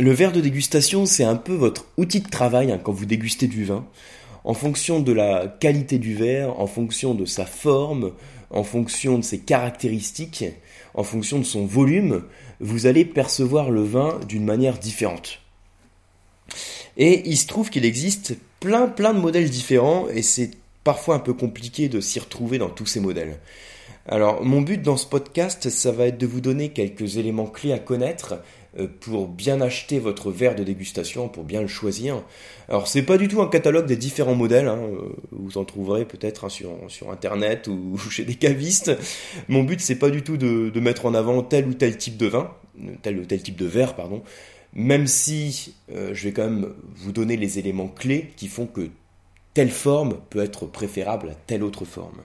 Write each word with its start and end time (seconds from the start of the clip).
Le 0.00 0.12
verre 0.12 0.30
de 0.30 0.40
dégustation, 0.40 1.06
c'est 1.06 1.24
un 1.24 1.34
peu 1.34 1.54
votre 1.54 1.86
outil 1.96 2.20
de 2.20 2.28
travail 2.28 2.70
hein, 2.70 2.78
quand 2.80 2.92
vous 2.92 3.04
dégustez 3.04 3.48
du 3.48 3.64
vin. 3.64 3.84
En 4.44 4.54
fonction 4.54 5.00
de 5.00 5.10
la 5.10 5.48
qualité 5.48 5.98
du 5.98 6.14
verre, 6.14 6.60
en 6.60 6.68
fonction 6.68 7.14
de 7.14 7.24
sa 7.24 7.44
forme, 7.44 8.12
en 8.50 8.62
fonction 8.62 9.18
de 9.18 9.24
ses 9.24 9.40
caractéristiques, 9.40 10.44
en 10.94 11.02
fonction 11.02 11.40
de 11.40 11.44
son 11.44 11.66
volume, 11.66 12.22
vous 12.60 12.86
allez 12.86 13.04
percevoir 13.04 13.70
le 13.70 13.82
vin 13.82 14.20
d'une 14.28 14.44
manière 14.44 14.78
différente. 14.78 15.40
Et 16.96 17.28
il 17.28 17.36
se 17.36 17.48
trouve 17.48 17.68
qu'il 17.68 17.84
existe 17.84 18.36
plein 18.60 18.86
plein 18.86 19.12
de 19.12 19.18
modèles 19.18 19.50
différents 19.50 20.06
et 20.08 20.22
c'est 20.22 20.52
parfois 20.84 21.16
un 21.16 21.20
peu 21.20 21.34
compliqué 21.34 21.88
de 21.88 22.00
s'y 22.00 22.20
retrouver 22.20 22.58
dans 22.58 22.70
tous 22.70 22.86
ces 22.86 23.00
modèles. 23.00 23.40
Alors 24.06 24.44
mon 24.44 24.62
but 24.62 24.80
dans 24.80 24.96
ce 24.96 25.06
podcast, 25.06 25.68
ça 25.68 25.92
va 25.92 26.06
être 26.06 26.18
de 26.18 26.26
vous 26.26 26.40
donner 26.40 26.70
quelques 26.70 27.16
éléments 27.16 27.46
clés 27.46 27.72
à 27.72 27.78
connaître 27.78 28.36
pour 29.00 29.28
bien 29.28 29.60
acheter 29.60 29.98
votre 29.98 30.30
verre 30.30 30.54
de 30.54 30.62
dégustation, 30.62 31.28
pour 31.28 31.44
bien 31.44 31.60
le 31.62 31.66
choisir. 31.66 32.22
Alors 32.68 32.86
c'est 32.86 33.02
pas 33.02 33.16
du 33.16 33.26
tout 33.28 33.40
un 33.40 33.48
catalogue 33.48 33.86
des 33.86 33.96
différents 33.96 34.34
modèles, 34.34 34.68
hein, 34.68 34.78
euh, 34.78 35.08
vous 35.32 35.56
en 35.58 35.64
trouverez 35.64 36.04
peut-être 36.04 36.44
hein, 36.44 36.48
sur, 36.48 37.10
internet 37.10 37.66
ou 37.68 37.96
chez 37.98 38.24
des 38.24 38.34
cavistes. 38.34 38.92
Mon 39.48 39.64
but 39.64 39.80
c'est 39.80 39.96
pas 39.96 40.10
du 40.10 40.22
tout 40.22 40.36
de, 40.36 40.68
de, 40.68 40.80
mettre 40.80 41.06
en 41.06 41.14
avant 41.14 41.42
tel 41.42 41.66
ou 41.66 41.74
tel 41.74 41.96
type 41.96 42.16
de 42.16 42.26
vin, 42.26 42.52
tel 43.02 43.18
ou 43.18 43.24
tel 43.24 43.42
type 43.42 43.56
de 43.56 43.66
verre, 43.66 43.96
pardon, 43.96 44.22
même 44.74 45.06
si 45.06 45.74
euh, 45.92 46.10
je 46.12 46.24
vais 46.24 46.32
quand 46.32 46.44
même 46.44 46.74
vous 46.94 47.12
donner 47.12 47.36
les 47.36 47.58
éléments 47.58 47.88
clés 47.88 48.32
qui 48.36 48.48
font 48.48 48.66
que 48.66 48.88
telle 49.54 49.70
forme 49.70 50.18
peut 50.30 50.42
être 50.42 50.66
préférable 50.66 51.30
à 51.30 51.34
telle 51.34 51.64
autre 51.64 51.84
forme. 51.84 52.20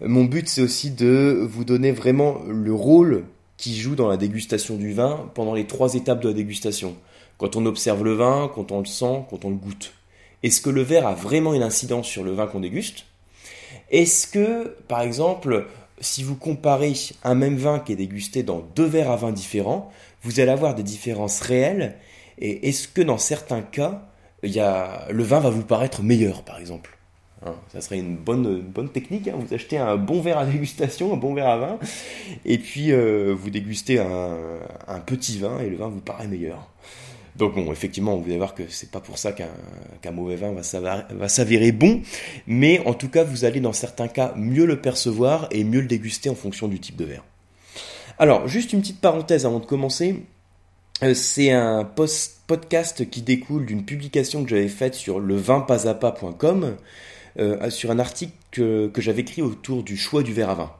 Mon 0.00 0.24
but 0.24 0.48
c'est 0.48 0.62
aussi 0.62 0.90
de 0.90 1.46
vous 1.48 1.64
donner 1.64 1.92
vraiment 1.92 2.40
le 2.48 2.72
rôle 2.72 3.24
qui 3.60 3.78
joue 3.78 3.94
dans 3.94 4.08
la 4.08 4.16
dégustation 4.16 4.76
du 4.76 4.94
vin 4.94 5.30
pendant 5.34 5.52
les 5.52 5.66
trois 5.66 5.94
étapes 5.94 6.22
de 6.22 6.28
la 6.28 6.34
dégustation. 6.34 6.96
Quand 7.36 7.56
on 7.56 7.66
observe 7.66 8.02
le 8.02 8.14
vin, 8.14 8.50
quand 8.54 8.72
on 8.72 8.80
le 8.80 8.86
sent, 8.86 9.24
quand 9.28 9.44
on 9.44 9.50
le 9.50 9.56
goûte. 9.56 9.92
Est-ce 10.42 10.62
que 10.62 10.70
le 10.70 10.80
verre 10.80 11.06
a 11.06 11.14
vraiment 11.14 11.52
une 11.52 11.62
incidence 11.62 12.06
sur 12.06 12.24
le 12.24 12.32
vin 12.32 12.46
qu'on 12.46 12.60
déguste? 12.60 13.04
Est-ce 13.90 14.26
que, 14.26 14.76
par 14.88 15.02
exemple, 15.02 15.66
si 16.00 16.22
vous 16.22 16.36
comparez 16.36 16.94
un 17.22 17.34
même 17.34 17.56
vin 17.56 17.80
qui 17.80 17.92
est 17.92 17.96
dégusté 17.96 18.42
dans 18.42 18.60
deux 18.74 18.86
verres 18.86 19.10
à 19.10 19.16
vin 19.16 19.30
différents, 19.30 19.92
vous 20.22 20.40
allez 20.40 20.50
avoir 20.50 20.74
des 20.74 20.82
différences 20.82 21.40
réelles? 21.40 21.96
Et 22.38 22.70
est-ce 22.70 22.88
que 22.88 23.02
dans 23.02 23.18
certains 23.18 23.60
cas, 23.60 24.08
il 24.42 24.52
y 24.52 24.60
a, 24.60 25.06
le 25.10 25.22
vin 25.22 25.40
va 25.40 25.50
vous 25.50 25.64
paraître 25.64 26.02
meilleur, 26.02 26.44
par 26.44 26.58
exemple? 26.58 26.98
Hein, 27.46 27.54
ça 27.72 27.80
serait 27.80 27.98
une 27.98 28.16
bonne, 28.16 28.88
technique. 28.92 29.28
Hein. 29.28 29.36
Vous 29.38 29.54
achetez 29.54 29.78
un 29.78 29.96
bon 29.96 30.20
verre 30.20 30.38
à 30.38 30.46
dégustation, 30.46 31.12
un 31.14 31.16
bon 31.16 31.34
verre 31.34 31.48
à 31.48 31.56
vin, 31.56 31.78
et 32.44 32.58
puis 32.58 32.92
euh, 32.92 33.34
vous 33.36 33.50
dégustez 33.50 33.98
un, 33.98 35.00
petit 35.06 35.38
vin 35.38 35.58
et 35.60 35.70
le 35.70 35.76
vin 35.76 35.88
vous 35.88 36.00
paraît 36.00 36.28
meilleur. 36.28 36.68
Donc 37.36 37.54
bon, 37.54 37.72
effectivement, 37.72 38.16
vous 38.16 38.24
allez 38.24 38.36
voir 38.36 38.54
que 38.54 38.64
c'est 38.68 38.90
pas 38.90 39.00
pour 39.00 39.16
ça 39.16 39.32
qu'un 39.32 40.10
mauvais 40.10 40.36
vin 40.36 40.52
va 40.52 41.28
s'avérer 41.28 41.72
bon, 41.72 42.02
mais 42.46 42.80
en 42.86 42.92
tout 42.92 43.08
cas, 43.08 43.24
vous 43.24 43.44
allez 43.44 43.60
dans 43.60 43.72
certains 43.72 44.08
cas 44.08 44.34
mieux 44.36 44.66
le 44.66 44.80
percevoir 44.80 45.48
et 45.50 45.64
mieux 45.64 45.80
le 45.80 45.86
déguster 45.86 46.28
en 46.28 46.34
fonction 46.34 46.68
du 46.68 46.80
type 46.80 46.96
de 46.96 47.04
verre. 47.04 47.24
Alors, 48.18 48.48
juste 48.48 48.74
une 48.74 48.82
petite 48.82 49.00
parenthèse 49.00 49.46
avant 49.46 49.60
de 49.60 49.64
commencer. 49.64 50.22
Euh, 51.02 51.14
c'est 51.14 51.52
un 51.52 51.88
podcast 52.46 53.08
qui 53.08 53.22
découle 53.22 53.64
d'une 53.64 53.86
publication 53.86 54.44
que 54.44 54.50
j'avais 54.50 54.68
faite 54.68 54.94
sur 54.94 55.18
levinpasapa.com 55.20 56.76
euh, 57.38 57.70
sur 57.70 57.90
un 57.90 57.98
article 57.98 58.32
que, 58.50 58.90
j'avais 58.98 59.22
écrit 59.22 59.42
autour 59.42 59.82
du 59.82 59.96
choix 59.96 60.22
du 60.22 60.32
verre 60.32 60.50
à 60.50 60.54
vin. 60.54 60.72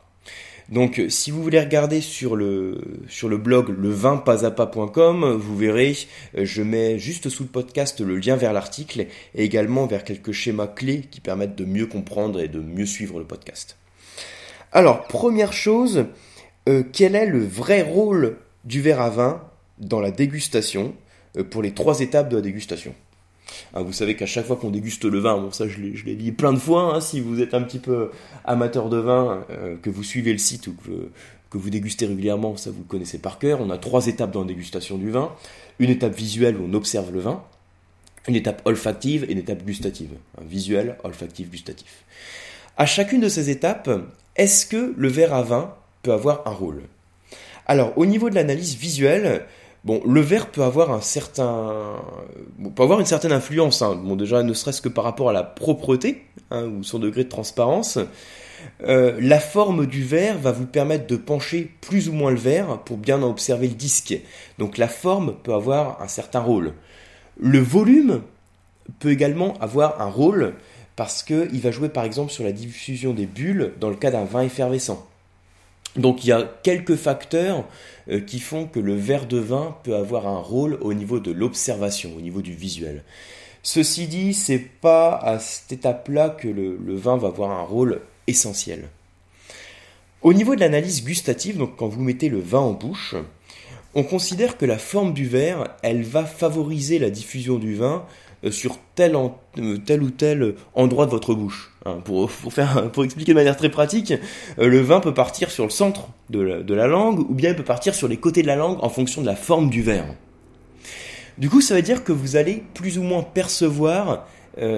Donc 0.68 0.98
euh, 0.98 1.08
si 1.08 1.30
vous 1.30 1.42
voulez 1.42 1.60
regarder 1.60 2.00
sur 2.00 2.36
le, 2.36 2.80
sur 3.08 3.28
le 3.28 3.38
blog 3.38 3.68
levinpasapa.com, 3.76 5.32
vous 5.32 5.56
verrez, 5.56 5.96
euh, 6.36 6.44
je 6.44 6.62
mets 6.62 6.98
juste 6.98 7.28
sous 7.28 7.44
le 7.44 7.48
podcast 7.48 8.00
le 8.00 8.16
lien 8.16 8.36
vers 8.36 8.52
l'article 8.52 9.06
et 9.34 9.44
également 9.44 9.86
vers 9.86 10.04
quelques 10.04 10.32
schémas 10.32 10.68
clés 10.68 11.02
qui 11.10 11.20
permettent 11.20 11.56
de 11.56 11.64
mieux 11.64 11.86
comprendre 11.86 12.40
et 12.40 12.48
de 12.48 12.60
mieux 12.60 12.86
suivre 12.86 13.18
le 13.18 13.24
podcast. 13.24 13.76
Alors, 14.72 15.08
première 15.08 15.52
chose, 15.52 16.06
quel 16.92 17.16
est 17.16 17.26
le 17.26 17.44
vrai 17.44 17.82
rôle 17.82 18.36
du 18.64 18.80
verre 18.80 19.00
à 19.00 19.10
vin 19.10 19.42
dans 19.78 19.98
la 19.98 20.12
dégustation 20.12 20.94
pour 21.50 21.60
les 21.60 21.72
trois 21.72 21.98
étapes 21.98 22.28
de 22.28 22.36
la 22.36 22.42
dégustation? 22.42 22.94
Hein, 23.74 23.82
vous 23.82 23.92
savez 23.92 24.16
qu'à 24.16 24.26
chaque 24.26 24.46
fois 24.46 24.56
qu'on 24.56 24.70
déguste 24.70 25.04
le 25.04 25.18
vin, 25.18 25.38
bon 25.38 25.52
ça 25.52 25.68
je 25.68 25.78
l'ai 25.78 26.14
dit 26.14 26.32
plein 26.32 26.52
de 26.52 26.58
fois, 26.58 26.94
hein, 26.94 27.00
si 27.00 27.20
vous 27.20 27.40
êtes 27.40 27.54
un 27.54 27.62
petit 27.62 27.78
peu 27.78 28.10
amateur 28.44 28.88
de 28.88 28.98
vin, 28.98 29.44
euh, 29.50 29.76
que 29.80 29.90
vous 29.90 30.02
suivez 30.02 30.32
le 30.32 30.38
site 30.38 30.66
ou 30.66 30.74
que, 30.74 31.10
vous 31.52 31.70
dégustez 31.70 32.06
régulièrement, 32.06 32.56
ça 32.56 32.70
vous 32.70 32.84
connaissez 32.84 33.18
par 33.18 33.38
cœur. 33.40 33.60
On 33.60 33.70
a 33.70 33.78
trois 33.78 34.06
étapes 34.06 34.30
dans 34.30 34.42
la 34.42 34.46
dégustation 34.46 34.98
du 34.98 35.10
vin. 35.10 35.32
Une 35.80 35.90
étape 35.90 36.14
visuelle 36.14 36.56
où 36.56 36.68
on 36.70 36.74
observe 36.74 37.12
le 37.12 37.18
vin, 37.18 37.42
une 38.28 38.36
étape 38.36 38.62
olfactive 38.66 39.24
et 39.24 39.32
une 39.32 39.38
étape 39.38 39.64
gustative. 39.64 40.10
Visuel, 40.40 40.96
olfactif, 41.02 41.50
gustatif. 41.50 42.04
À 42.76 42.86
chacune 42.86 43.20
de 43.20 43.28
ces 43.28 43.50
étapes, 43.50 43.90
est-ce 44.36 44.64
que 44.64 44.94
le 44.96 45.08
verre 45.08 45.34
à 45.34 45.42
vin 45.42 45.74
peut 46.02 46.12
avoir 46.12 46.46
un 46.46 46.52
rôle? 46.52 46.82
Alors 47.66 47.96
au 47.98 48.06
niveau 48.06 48.30
de 48.30 48.36
l'analyse 48.36 48.76
visuelle, 48.76 49.44
Bon, 49.84 50.02
le 50.06 50.20
verre 50.20 50.50
peut 50.50 50.62
avoir 50.62 50.90
un 50.90 51.00
certain, 51.00 51.96
peut 52.74 52.82
avoir 52.82 53.00
une 53.00 53.06
certaine 53.06 53.32
influence. 53.32 53.80
Hein. 53.80 53.98
Bon, 54.02 54.14
déjà, 54.14 54.42
ne 54.42 54.52
serait-ce 54.52 54.82
que 54.82 54.90
par 54.90 55.04
rapport 55.04 55.30
à 55.30 55.32
la 55.32 55.42
propreté 55.42 56.24
hein, 56.50 56.64
ou 56.64 56.82
son 56.82 56.98
degré 56.98 57.24
de 57.24 57.28
transparence. 57.28 57.98
Euh, 58.82 59.16
la 59.20 59.40
forme 59.40 59.86
du 59.86 60.04
verre 60.04 60.38
va 60.38 60.52
vous 60.52 60.66
permettre 60.66 61.06
de 61.06 61.16
pencher 61.16 61.70
plus 61.80 62.10
ou 62.10 62.12
moins 62.12 62.30
le 62.30 62.36
verre 62.36 62.78
pour 62.84 62.98
bien 62.98 63.22
en 63.22 63.30
observer 63.30 63.68
le 63.68 63.74
disque. 63.74 64.18
Donc 64.58 64.76
la 64.76 64.88
forme 64.88 65.34
peut 65.42 65.54
avoir 65.54 66.02
un 66.02 66.08
certain 66.08 66.40
rôle. 66.40 66.74
Le 67.38 67.58
volume 67.58 68.20
peut 68.98 69.10
également 69.10 69.54
avoir 69.60 70.02
un 70.02 70.10
rôle 70.10 70.54
parce 70.96 71.22
qu'il 71.22 71.60
va 71.60 71.70
jouer 71.70 71.88
par 71.88 72.04
exemple 72.04 72.32
sur 72.32 72.44
la 72.44 72.52
diffusion 72.52 73.14
des 73.14 73.26
bulles 73.26 73.72
dans 73.80 73.88
le 73.88 73.96
cas 73.96 74.10
d'un 74.10 74.24
vin 74.24 74.42
effervescent. 74.42 75.09
Donc 75.96 76.24
il 76.24 76.28
y 76.28 76.32
a 76.32 76.48
quelques 76.62 76.96
facteurs 76.96 77.64
euh, 78.08 78.20
qui 78.20 78.38
font 78.38 78.66
que 78.66 78.78
le 78.78 78.94
verre 78.94 79.26
de 79.26 79.38
vin 79.38 79.76
peut 79.82 79.96
avoir 79.96 80.26
un 80.26 80.38
rôle 80.38 80.78
au 80.80 80.94
niveau 80.94 81.20
de 81.20 81.32
l'observation, 81.32 82.12
au 82.16 82.20
niveau 82.20 82.42
du 82.42 82.54
visuel. 82.54 83.02
Ceci 83.62 84.06
dit, 84.06 84.32
c'est 84.32 84.58
pas 84.58 85.16
à 85.16 85.38
cette 85.38 85.72
étape-là 85.72 86.30
que 86.30 86.48
le, 86.48 86.96
vin 86.96 87.16
va 87.16 87.28
avoir 87.28 87.50
un 87.50 87.62
rôle 87.62 88.00
essentiel. 88.26 88.88
Au 90.22 90.32
niveau 90.32 90.54
de 90.54 90.60
l'analyse 90.60 91.04
gustative, 91.04 91.58
donc 91.58 91.76
quand 91.76 91.88
vous 91.88 92.00
mettez 92.00 92.28
le 92.28 92.40
vin 92.40 92.60
en 92.60 92.72
bouche, 92.72 93.16
on 93.94 94.02
considère 94.02 94.56
que 94.56 94.64
la 94.64 94.78
forme 94.78 95.12
du 95.12 95.26
verre, 95.26 95.76
elle 95.82 96.02
va 96.02 96.24
favoriser 96.24 96.98
la 96.98 97.10
diffusion 97.10 97.58
du 97.58 97.74
vin 97.74 98.06
sur 98.48 98.78
tel, 98.94 99.14
euh, 99.58 99.76
tel, 99.84 100.02
ou 100.02 100.10
tel 100.10 100.54
endroit 100.74 101.06
de 101.06 101.10
votre 101.10 101.34
bouche. 101.34 101.72
Hein, 101.84 101.98
pour, 102.04 102.30
expliquer 103.04 103.32
de 103.32 103.36
manière 103.36 103.56
très 103.56 103.68
pratique, 103.68 104.12
euh, 104.58 104.66
le 104.66 104.80
vin 104.80 105.00
peut 105.00 105.14
partir 105.14 105.50
sur 105.50 105.64
le 105.64 105.70
centre 105.70 106.08
de 106.30 106.40
la, 106.40 106.86
langue 106.86 107.18
ou 107.18 107.34
bien 107.34 107.50
il 107.50 107.56
peut 107.56 107.64
partir 107.64 107.94
sur 107.94 108.08
les 108.08 108.16
côtés 108.16 108.42
de 108.42 108.46
la 108.46 108.56
langue 108.56 108.78
en 108.82 108.88
fonction 108.88 109.20
de 109.20 109.26
la 109.26 109.36
forme 109.36 109.68
du 109.68 109.82
verre. 109.82 110.06
Du 111.38 111.50
coup, 111.50 111.60
ça 111.60 111.74
veut 111.74 111.82
dire 111.82 112.04
que 112.04 112.12
vous 112.12 112.36
allez 112.36 112.62
plus 112.74 112.98
ou 112.98 113.02
moins 113.02 113.22
percevoir 113.22 114.26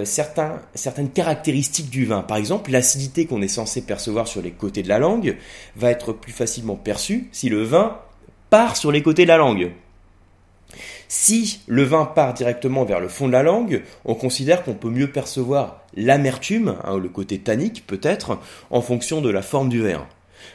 certaines 0.05 1.11
caractéristiques 1.13 1.91
du 1.91 2.05
vin. 2.05 2.23
Par 2.23 2.37
exemple, 2.37 2.71
l'acidité 2.71 3.27
qu'on 3.27 3.43
est 3.43 3.49
censé 3.49 3.83
percevoir 3.83 4.29
sur 4.29 4.41
les 4.41 4.53
côtés 4.53 4.85
de 4.85 4.89
la 4.89 5.01
langue 5.01 5.37
va 5.75 5.91
être 5.91 6.13
plus 6.13 6.31
facilement 6.31 6.77
perçue 6.77 7.29
si 7.33 7.49
le 7.49 7.65
vin 7.65 7.99
part 8.49 8.77
sur 8.77 8.93
les 8.93 9.03
côtés 9.03 9.25
de 9.25 9.29
la 9.29 9.39
langue. 9.39 9.73
Si 11.09 11.61
le 11.67 11.83
vin 11.83 12.05
part 12.05 12.35
directement 12.35 12.85
vers 12.85 13.01
le 13.01 13.09
fond 13.09 13.27
de 13.27 13.33
la 13.33 13.43
langue, 13.43 13.83
on 14.05 14.15
considère 14.15 14.63
qu'on 14.65 14.75
peut 14.75 14.91
mieux 14.91 15.11
percevoir 15.11 15.83
l'amertume, 15.95 16.77
hein, 16.85 16.99
le 16.99 17.09
côté 17.09 17.39
tannique 17.39 17.85
peut-être, 17.87 18.39
en 18.71 18.81
fonction 18.81 19.21
de 19.21 19.31
la 19.31 19.43
forme 19.43 19.69
du 19.69 19.83
verre. 19.83 20.07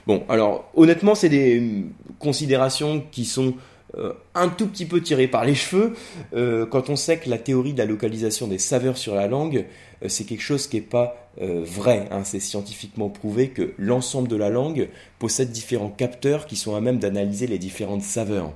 Bon, 0.05 0.23
alors 0.29 0.69
honnêtement, 0.75 1.15
c'est 1.15 1.29
des 1.29 1.59
hum, 1.59 1.91
considérations 2.19 3.03
qui 3.11 3.25
sont 3.25 3.53
euh, 3.95 4.13
un 4.35 4.49
tout 4.49 4.67
petit 4.67 4.85
peu 4.85 5.01
tirées 5.01 5.29
par 5.29 5.45
les 5.45 5.55
cheveux 5.55 5.93
euh, 6.33 6.65
quand 6.65 6.89
on 6.89 6.97
sait 6.97 7.17
que 7.19 7.29
la 7.29 7.37
théorie 7.37 7.71
de 7.71 7.77
la 7.77 7.85
localisation 7.85 8.47
des 8.47 8.57
saveurs 8.57 8.97
sur 8.97 9.15
la 9.15 9.27
langue, 9.27 9.65
euh, 10.03 10.09
c'est 10.09 10.25
quelque 10.25 10.43
chose 10.43 10.67
qui 10.67 10.77
n'est 10.77 10.81
pas 10.81 11.23
vrai. 11.39 12.07
Hein. 12.09 12.23
c'est 12.23 12.39
scientifiquement 12.39 13.09
prouvé 13.09 13.49
que 13.49 13.75
l'ensemble 13.77 14.27
de 14.27 14.35
la 14.35 14.49
langue 14.49 14.89
possède 15.19 15.51
différents 15.51 15.91
capteurs 15.91 16.47
qui 16.47 16.55
sont 16.55 16.75
à 16.75 16.81
même 16.81 16.97
d'analyser 16.97 17.45
les 17.45 17.59
différentes 17.59 18.01
saveurs. 18.01 18.53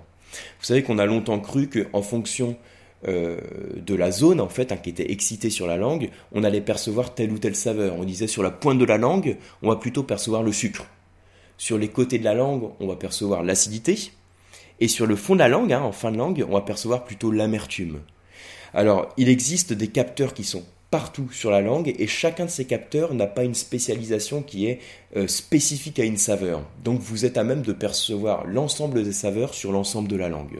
Vous 0.59 0.65
savez 0.65 0.83
qu'on 0.83 0.97
a 0.97 1.05
longtemps 1.05 1.39
cru 1.39 1.69
qu'en 1.69 2.01
fonction 2.01 2.57
euh, 3.07 3.39
de 3.77 3.95
la 3.95 4.11
zone 4.11 4.39
en 4.39 4.49
fait 4.49 4.71
hein, 4.71 4.77
qui 4.77 4.91
était 4.91 5.11
excitée 5.11 5.49
sur 5.49 5.65
la 5.65 5.77
langue, 5.77 6.09
on 6.33 6.43
allait 6.43 6.61
percevoir 6.61 7.15
telle 7.15 7.31
ou 7.31 7.39
telle 7.39 7.55
saveur. 7.55 7.95
On 7.97 8.03
disait 8.03 8.27
sur 8.27 8.43
la 8.43 8.51
pointe 8.51 8.79
de 8.79 8.85
la 8.85 8.97
langue, 8.97 9.37
on 9.61 9.69
va 9.69 9.75
plutôt 9.75 10.03
percevoir 10.03 10.43
le 10.43 10.51
sucre. 10.51 10.85
Sur 11.57 11.77
les 11.77 11.89
côtés 11.89 12.19
de 12.19 12.23
la 12.23 12.33
langue, 12.33 12.69
on 12.79 12.87
va 12.87 12.95
percevoir 12.95 13.43
l'acidité. 13.43 14.11
Et 14.79 14.87
sur 14.87 15.05
le 15.05 15.15
fond 15.15 15.35
de 15.35 15.39
la 15.39 15.47
langue, 15.47 15.73
hein, 15.73 15.81
en 15.81 15.91
fin 15.91 16.11
de 16.11 16.17
langue, 16.17 16.43
on 16.47 16.53
va 16.53 16.61
percevoir 16.61 17.03
plutôt 17.03 17.31
l'amertume. 17.31 18.01
Alors, 18.73 19.09
il 19.17 19.29
existe 19.29 19.73
des 19.73 19.87
capteurs 19.87 20.33
qui 20.33 20.43
sont 20.43 20.63
partout 20.91 21.29
sur 21.31 21.49
la 21.49 21.61
langue 21.61 21.95
et 21.97 22.07
chacun 22.07 22.45
de 22.45 22.49
ces 22.49 22.65
capteurs 22.65 23.13
n'a 23.13 23.27
pas 23.27 23.43
une 23.43 23.55
spécialisation 23.55 24.43
qui 24.43 24.67
est 24.67 24.79
euh, 25.15 25.27
spécifique 25.27 25.99
à 25.99 26.03
une 26.03 26.17
saveur. 26.17 26.61
Donc 26.83 26.99
vous 26.99 27.25
êtes 27.25 27.37
à 27.37 27.43
même 27.43 27.61
de 27.61 27.73
percevoir 27.73 28.45
l'ensemble 28.45 29.03
des 29.03 29.13
saveurs 29.13 29.53
sur 29.53 29.71
l'ensemble 29.71 30.07
de 30.07 30.17
la 30.17 30.29
langue. 30.29 30.59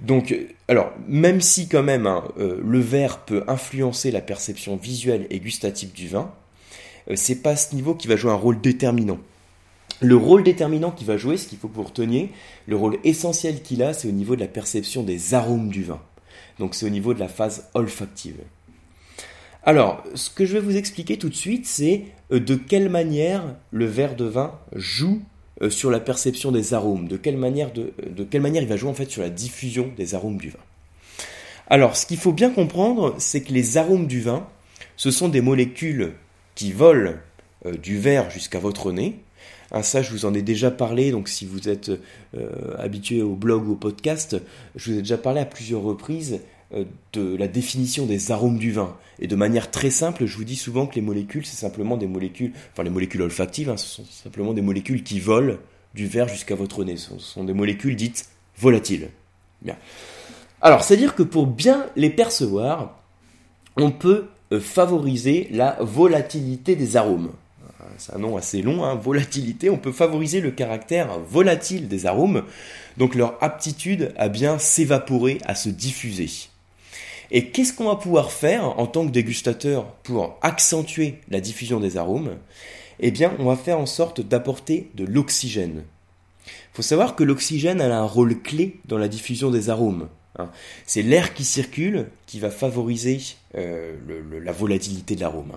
Donc, 0.00 0.34
alors, 0.66 0.90
même 1.06 1.40
si 1.40 1.68
quand 1.68 1.84
même 1.84 2.08
hein, 2.08 2.24
le 2.36 2.80
verre 2.80 3.20
peut 3.20 3.44
influencer 3.46 4.10
la 4.10 4.20
perception 4.20 4.74
visuelle 4.74 5.28
et 5.30 5.38
gustative 5.38 5.92
du 5.92 6.08
vin, 6.08 6.32
c'est 7.14 7.40
pas 7.40 7.54
ce 7.54 7.76
niveau 7.76 7.94
qui 7.94 8.08
va 8.08 8.16
jouer 8.16 8.32
un 8.32 8.36
rôle 8.36 8.60
déterminant. 8.60 9.18
Le 10.00 10.16
rôle 10.16 10.42
déterminant 10.42 10.90
qu'il 10.90 11.06
va 11.06 11.16
jouer, 11.16 11.36
ce 11.36 11.46
qu'il 11.46 11.58
faut 11.58 11.68
que 11.68 11.76
vous 11.76 11.84
reteniez, 11.84 12.30
le 12.66 12.74
rôle 12.74 12.98
essentiel 13.04 13.62
qu'il 13.62 13.84
a, 13.84 13.92
c'est 13.92 14.08
au 14.08 14.12
niveau 14.12 14.34
de 14.34 14.40
la 14.40 14.48
perception 14.48 15.04
des 15.04 15.34
arômes 15.34 15.68
du 15.68 15.84
vin. 15.84 16.00
Donc 16.58 16.74
c'est 16.74 16.86
au 16.86 16.90
niveau 16.90 17.14
de 17.14 17.20
la 17.20 17.28
phase 17.28 17.68
olfactive. 17.74 18.38
Alors, 19.64 20.02
ce 20.14 20.28
que 20.28 20.44
je 20.44 20.54
vais 20.54 20.60
vous 20.60 20.76
expliquer 20.76 21.18
tout 21.18 21.28
de 21.28 21.34
suite, 21.34 21.66
c'est 21.66 22.04
euh, 22.32 22.40
de 22.40 22.56
quelle 22.56 22.88
manière 22.88 23.54
le 23.70 23.86
verre 23.86 24.16
de 24.16 24.24
vin 24.24 24.58
joue 24.74 25.22
euh, 25.62 25.70
sur 25.70 25.90
la 25.90 26.00
perception 26.00 26.50
des 26.50 26.74
arômes, 26.74 27.06
de 27.06 27.16
quelle 27.16 27.36
manière, 27.36 27.72
de, 27.72 27.92
quelle 28.24 28.42
manière 28.42 28.62
il 28.62 28.68
va 28.68 28.76
jouer 28.76 28.90
en 28.90 28.94
fait 28.94 29.10
sur 29.10 29.22
la 29.22 29.30
diffusion 29.30 29.92
des 29.96 30.14
arômes 30.14 30.38
du 30.38 30.50
vin. 30.50 30.58
Alors, 31.68 31.96
ce 31.96 32.06
qu'il 32.06 32.18
faut 32.18 32.32
bien 32.32 32.50
comprendre, 32.50 33.14
c'est 33.18 33.42
que 33.42 33.52
les 33.52 33.76
arômes 33.76 34.08
du 34.08 34.20
vin, 34.20 34.46
ce 34.96 35.10
sont 35.12 35.28
des 35.28 35.40
molécules 35.40 36.14
qui 36.56 36.72
volent 36.72 37.14
euh, 37.66 37.76
du 37.76 37.98
verre 37.98 38.30
jusqu'à 38.30 38.58
votre 38.58 38.90
nez, 38.90 39.20
ah, 39.74 39.82
ça, 39.82 40.02
je 40.02 40.10
vous 40.10 40.26
en 40.26 40.34
ai 40.34 40.42
déjà 40.42 40.70
parlé, 40.70 41.12
donc 41.12 41.30
si 41.30 41.46
vous 41.46 41.70
êtes 41.70 41.90
euh, 42.36 42.76
habitué 42.78 43.22
au 43.22 43.34
blog 43.34 43.66
ou 43.66 43.72
au 43.72 43.76
podcast, 43.76 44.36
je 44.76 44.90
vous 44.90 44.98
ai 44.98 45.00
déjà 45.00 45.16
parlé 45.16 45.40
à 45.40 45.46
plusieurs 45.46 45.80
reprises 45.80 46.34
euh, 46.34 46.36
de 47.12 47.36
la 47.36 47.48
définition 47.48 48.06
des 48.06 48.30
arômes 48.30 48.58
du 48.58 48.72
vin. 48.72 48.96
Et 49.18 49.26
de 49.26 49.36
manière 49.36 49.70
très 49.70 49.90
simple, 49.90 50.26
je 50.26 50.36
vous 50.36 50.44
dis 50.44 50.56
souvent 50.56 50.86
que 50.86 50.94
les 50.94 51.00
molécules, 51.00 51.44
c'est 51.44 51.56
simplement 51.56 51.96
des 51.96 52.06
molécules, 52.06 52.52
enfin 52.72 52.82
les 52.82 52.90
molécules 52.90 53.22
olfactives, 53.22 53.70
hein, 53.70 53.76
ce 53.76 53.86
sont 53.86 54.04
simplement 54.04 54.52
des 54.52 54.62
molécules 54.62 55.02
qui 55.02 55.20
volent 55.20 55.56
du 55.94 56.06
verre 56.06 56.28
jusqu'à 56.28 56.54
votre 56.54 56.84
nez. 56.84 56.96
Ce 56.96 57.18
sont 57.18 57.44
des 57.44 57.52
molécules 57.52 57.96
dites 57.96 58.28
volatiles. 58.58 59.10
Alors, 60.60 60.82
c'est-à-dire 60.82 61.14
que 61.14 61.22
pour 61.22 61.46
bien 61.46 61.86
les 61.96 62.10
percevoir, 62.10 63.00
on 63.76 63.90
peut 63.90 64.26
euh, 64.52 64.60
favoriser 64.60 65.48
la 65.50 65.76
volatilité 65.80 66.76
des 66.76 66.96
arômes 66.96 67.32
c'est 67.98 68.14
un 68.14 68.18
nom 68.18 68.36
assez 68.36 68.62
long, 68.62 68.84
hein, 68.84 68.94
volatilité, 68.94 69.70
on 69.70 69.78
peut 69.78 69.92
favoriser 69.92 70.40
le 70.40 70.50
caractère 70.50 71.18
volatile 71.20 71.88
des 71.88 72.06
arômes, 72.06 72.44
donc 72.96 73.14
leur 73.14 73.42
aptitude 73.42 74.12
à 74.16 74.28
bien 74.28 74.58
s'évaporer, 74.58 75.38
à 75.44 75.54
se 75.54 75.68
diffuser. 75.68 76.28
Et 77.34 77.46
qu'est-ce 77.46 77.72
qu'on 77.72 77.86
va 77.86 77.96
pouvoir 77.96 78.30
faire 78.30 78.78
en 78.78 78.86
tant 78.86 79.06
que 79.06 79.10
dégustateur 79.10 79.86
pour 80.02 80.38
accentuer 80.42 81.18
la 81.30 81.40
diffusion 81.40 81.80
des 81.80 81.96
arômes? 81.96 82.36
Eh 83.00 83.10
bien, 83.10 83.32
on 83.38 83.46
va 83.46 83.56
faire 83.56 83.78
en 83.78 83.86
sorte 83.86 84.20
d'apporter 84.20 84.90
de 84.94 85.06
l'oxygène. 85.06 85.82
Il 86.46 86.74
faut 86.74 86.82
savoir 86.82 87.16
que 87.16 87.24
l'oxygène 87.24 87.80
a 87.80 87.98
un 87.98 88.04
rôle 88.04 88.42
clé 88.42 88.80
dans 88.84 88.98
la 88.98 89.08
diffusion 89.08 89.50
des 89.50 89.70
arômes. 89.70 90.08
Hein. 90.38 90.50
C'est 90.86 91.00
l'air 91.00 91.32
qui 91.32 91.44
circule 91.44 92.10
qui 92.26 92.38
va 92.38 92.50
favoriser 92.50 93.18
euh, 93.56 93.96
la 94.42 94.52
volatilité 94.52 95.16
de 95.16 95.22
l'arôme. 95.22 95.52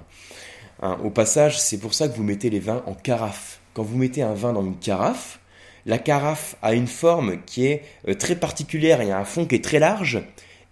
Hein, 0.81 0.98
au 1.04 1.10
passage, 1.10 1.60
c'est 1.60 1.77
pour 1.77 1.94
ça 1.94 2.07
que 2.07 2.16
vous 2.16 2.24
mettez 2.24 2.50
les 2.50 2.60
vins 2.60 2.83
en 2.86 2.94
carafe. 2.94 3.60
Quand 3.74 3.83
vous 3.83 3.98
mettez 3.98 4.22
un 4.22 4.33
vin 4.33 4.54
dans 4.54 4.63
une 4.63 4.77
carafe, 4.77 5.42
la 5.86 5.98
carafe 5.98 6.56
a 6.62 6.74
une 6.74 6.88
forme 6.88 7.44
qui 7.45 7.66
est 7.66 7.83
euh, 8.07 8.13
très 8.13 8.38
particulière, 8.38 9.04
y 9.04 9.12
a 9.12 9.19
un 9.19 9.25
fond 9.25 9.45
qui 9.45 9.56
est 9.56 9.63
très 9.63 9.80
large, 9.80 10.24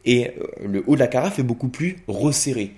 et 0.05 0.29
euh, 0.29 0.67
le 0.67 0.83
haut 0.87 0.95
de 0.95 0.99
la 0.99 1.07
carafe 1.07 1.39
est 1.39 1.43
beaucoup 1.43 1.69
plus 1.69 1.97
resserré. 2.07 2.71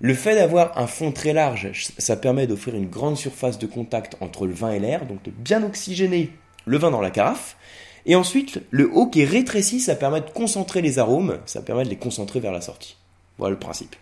Le 0.00 0.14
fait 0.14 0.34
d'avoir 0.34 0.76
un 0.78 0.86
fond 0.86 1.10
très 1.10 1.32
large, 1.32 1.70
ça 1.96 2.16
permet 2.16 2.46
d'offrir 2.46 2.74
une 2.74 2.88
grande 2.88 3.16
surface 3.16 3.58
de 3.58 3.66
contact 3.66 4.16
entre 4.20 4.46
le 4.46 4.52
vin 4.52 4.72
et 4.72 4.78
l'air, 4.78 5.06
donc 5.06 5.22
de 5.22 5.30
bien 5.30 5.62
oxygéner 5.62 6.30
le 6.66 6.76
vin 6.76 6.90
dans 6.90 7.00
la 7.00 7.10
carafe. 7.10 7.56
Et 8.04 8.14
ensuite, 8.14 8.60
le 8.70 8.90
haut 8.92 9.06
qui 9.06 9.22
est 9.22 9.26
rétréci, 9.26 9.80
ça 9.80 9.96
permet 9.96 10.20
de 10.20 10.30
concentrer 10.30 10.82
les 10.82 10.98
arômes, 10.98 11.38
ça 11.46 11.62
permet 11.62 11.84
de 11.84 11.88
les 11.88 11.96
concentrer 11.96 12.40
vers 12.40 12.52
la 12.52 12.60
sortie. 12.60 12.96
Voilà 13.38 13.52
le 13.52 13.58
principe. 13.58 13.96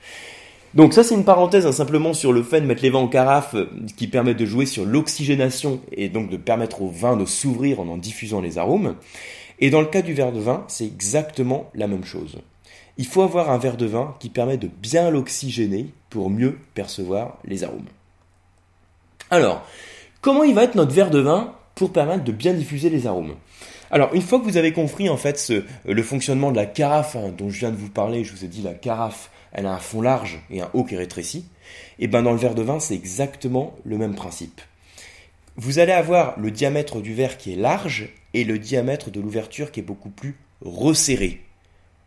Donc 0.74 0.92
ça 0.92 1.04
c'est 1.04 1.14
une 1.14 1.24
parenthèse 1.24 1.66
hein, 1.66 1.72
simplement 1.72 2.12
sur 2.12 2.32
le 2.32 2.42
fait 2.42 2.60
de 2.60 2.66
mettre 2.66 2.82
les 2.82 2.90
vins 2.90 2.98
en 2.98 3.06
carafe 3.06 3.54
euh, 3.54 3.70
qui 3.96 4.08
permet 4.08 4.34
de 4.34 4.44
jouer 4.44 4.66
sur 4.66 4.84
l'oxygénation 4.84 5.80
et 5.92 6.08
donc 6.08 6.30
de 6.30 6.36
permettre 6.36 6.82
au 6.82 6.88
vin 6.88 7.16
de 7.16 7.24
s'ouvrir 7.24 7.78
en 7.78 7.86
en 7.86 7.96
diffusant 7.96 8.40
les 8.40 8.58
arômes. 8.58 8.96
Et 9.60 9.70
dans 9.70 9.80
le 9.80 9.86
cas 9.86 10.02
du 10.02 10.14
verre 10.14 10.32
de 10.32 10.40
vin, 10.40 10.64
c'est 10.66 10.84
exactement 10.84 11.70
la 11.74 11.86
même 11.86 12.04
chose. 12.04 12.38
Il 12.96 13.06
faut 13.06 13.23
avoir 13.23 13.50
un 13.50 13.58
verre 13.58 13.76
de 13.76 13.87
vin 13.87 14.14
qui 14.20 14.29
permet 14.29 14.56
de 14.56 14.69
bien 14.69 15.11
l'oxygéner 15.11 15.91
pour 16.11 16.31
mieux 16.31 16.58
percevoir 16.75 17.38
les 17.44 17.64
arômes. 17.64 17.88
Alors, 19.31 19.67
comment 20.20 20.44
il 20.44 20.55
va 20.55 20.64
être 20.64 20.76
notre 20.76 20.93
verre 20.93 21.11
de 21.11 21.19
vin 21.19 21.55
pour 21.75 21.93
permettre 21.93 22.25
de 22.25 22.32
bien 22.32 22.55
diffuser 22.55 22.91
les 22.91 23.06
arômes? 23.06 23.35
Alors, 23.91 24.14
une 24.14 24.23
fois 24.23 24.38
que 24.38 24.44
vous 24.44 24.56
avez 24.56 24.73
compris 24.73 25.08
en 25.08 25.17
fait 25.17 25.52
le 25.85 26.02
fonctionnement 26.02 26.50
de 26.50 26.56
la 26.56 26.67
carafe 26.67 27.17
hein, 27.17 27.32
dont 27.37 27.50
je 27.50 27.58
viens 27.58 27.70
de 27.70 27.76
vous 27.76 27.91
parler, 27.91 28.25
je 28.25 28.32
vous 28.32 28.44
ai 28.44 28.49
dit 28.49 28.62
la 28.62 28.75
carafe 28.75 29.31
elle 29.55 29.67
a 29.67 29.73
un 29.73 29.79
fond 29.79 30.02
large 30.02 30.41
et 30.50 30.61
un 30.61 30.70
haut 30.75 30.85
qui 30.85 30.96
est 30.96 30.99
rétréci, 30.99 31.46
et 32.00 32.08
ben 32.08 32.23
dans 32.23 32.32
le 32.32 32.38
verre 32.38 32.56
de 32.56 32.62
vin, 32.62 32.81
c'est 32.81 32.94
exactement 32.94 33.75
le 33.85 33.96
même 33.96 34.17
principe. 34.17 34.61
Vous 35.56 35.79
allez 35.79 35.93
avoir 35.93 36.38
le 36.38 36.50
diamètre 36.50 37.00
du 37.00 37.14
verre 37.14 37.38
qui 37.38 37.52
est 37.52 37.56
large 37.56 38.12
et 38.35 38.43
le 38.43 38.58
diamètre 38.58 39.11
de 39.11 39.20
l'ouverture 39.20 39.70
qui 39.70 39.79
est 39.79 39.85
beaucoup 39.85 40.11
plus 40.11 40.37
resserré. 40.61 41.44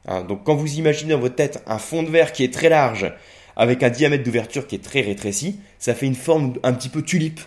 Hein, 0.07 0.23
donc 0.23 0.43
quand 0.43 0.55
vous 0.55 0.75
imaginez 0.75 1.13
dans 1.13 1.19
votre 1.19 1.35
tête 1.35 1.63
un 1.67 1.77
fond 1.77 2.03
de 2.03 2.09
verre 2.09 2.31
qui 2.31 2.43
est 2.43 2.53
très 2.53 2.69
large 2.69 3.13
avec 3.55 3.83
un 3.83 3.89
diamètre 3.89 4.23
d'ouverture 4.23 4.67
qui 4.67 4.75
est 4.75 4.83
très 4.83 5.01
rétréci, 5.01 5.59
ça 5.79 5.93
fait 5.93 6.05
une 6.05 6.15
forme 6.15 6.53
un 6.63 6.73
petit 6.73 6.89
peu 6.89 7.01
tulipe. 7.01 7.41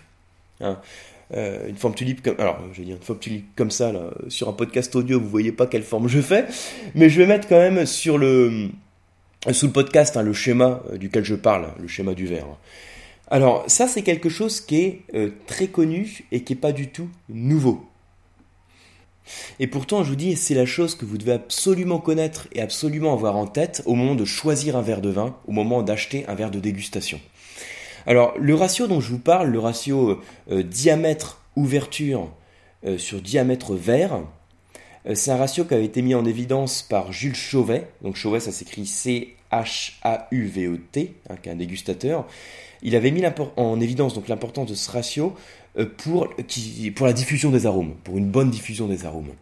Hein. 0.60 0.78
Euh, 1.32 1.68
une 1.68 1.76
forme 1.76 1.94
tulipe 1.94 2.22
comme 2.22 2.34
alors 2.38 2.58
je 2.72 2.80
vais 2.80 2.84
dire 2.86 2.96
une 2.96 3.02
forme 3.02 3.20
tulipe 3.20 3.54
comme 3.54 3.70
ça 3.70 3.92
là, 3.92 4.10
sur 4.26 4.48
un 4.48 4.52
podcast 4.52 4.96
audio 4.96 5.20
vous 5.20 5.28
voyez 5.28 5.52
pas 5.52 5.68
quelle 5.68 5.84
forme 5.84 6.08
je 6.08 6.20
fais 6.20 6.44
mais 6.96 7.08
je 7.08 7.18
vais 7.18 7.26
mettre 7.28 7.46
quand 7.46 7.56
même 7.56 7.86
sur 7.86 8.18
le 8.18 8.68
sous 9.52 9.66
le 9.66 9.72
podcast, 9.72 10.16
hein, 10.16 10.22
le 10.22 10.32
schéma 10.32 10.82
euh, 10.90 10.98
duquel 10.98 11.24
je 11.24 11.34
parle, 11.34 11.68
le 11.80 11.88
schéma 11.88 12.14
du 12.14 12.26
verre. 12.26 12.46
Alors 13.28 13.64
ça, 13.68 13.88
c'est 13.88 14.02
quelque 14.02 14.28
chose 14.28 14.60
qui 14.60 14.76
est 14.76 15.00
euh, 15.14 15.30
très 15.46 15.68
connu 15.68 16.24
et 16.30 16.42
qui 16.42 16.52
n'est 16.52 16.60
pas 16.60 16.72
du 16.72 16.88
tout 16.88 17.08
nouveau. 17.28 17.86
Et 19.58 19.66
pourtant, 19.66 20.02
je 20.02 20.08
vous 20.08 20.16
dis, 20.16 20.36
c'est 20.36 20.54
la 20.54 20.66
chose 20.66 20.94
que 20.94 21.04
vous 21.04 21.18
devez 21.18 21.32
absolument 21.32 21.98
connaître 21.98 22.48
et 22.52 22.60
absolument 22.60 23.12
avoir 23.12 23.36
en 23.36 23.46
tête 23.46 23.82
au 23.86 23.94
moment 23.94 24.14
de 24.14 24.24
choisir 24.24 24.76
un 24.76 24.82
verre 24.82 25.00
de 25.00 25.10
vin, 25.10 25.36
au 25.46 25.52
moment 25.52 25.82
d'acheter 25.82 26.26
un 26.26 26.34
verre 26.34 26.50
de 26.50 26.60
dégustation. 26.60 27.20
Alors, 28.06 28.34
le 28.38 28.54
ratio 28.54 28.86
dont 28.86 29.00
je 29.00 29.10
vous 29.10 29.18
parle, 29.18 29.50
le 29.50 29.58
ratio 29.58 30.20
euh, 30.50 30.62
diamètre-ouverture 30.62 32.30
sur 32.96 33.20
diamètre 33.20 33.74
verre, 33.74 34.22
euh, 35.06 35.14
c'est 35.14 35.30
un 35.30 35.36
ratio 35.36 35.64
qui 35.64 35.74
avait 35.74 35.84
été 35.84 36.02
mis 36.02 36.14
en 36.14 36.24
évidence 36.24 36.82
par 36.82 37.12
Jules 37.12 37.34
Chauvet. 37.34 37.88
Donc 38.02 38.16
Chauvet, 38.16 38.40
ça 38.40 38.52
s'écrit 38.52 38.86
C-H-A-U-V-E-T, 39.50 41.14
hein, 41.28 41.36
qui 41.42 41.48
est 41.48 41.52
un 41.52 41.56
dégustateur. 41.56 42.26
Il 42.82 42.96
avait 42.96 43.10
mis 43.10 43.22
en 43.56 43.80
évidence 43.80 44.14
donc 44.14 44.28
l'importance 44.28 44.68
de 44.68 44.74
ce 44.74 44.90
ratio 44.90 45.34
euh, 45.78 45.86
pour, 45.86 46.28
la 47.06 47.12
diffusion 47.12 47.50
des 47.50 47.66
arômes, 47.66 47.94
pour 48.04 48.16
une 48.18 48.28
bonne 48.28 48.50
diffusion 48.50 48.86
des 48.86 49.04
arômes. 49.04 49.32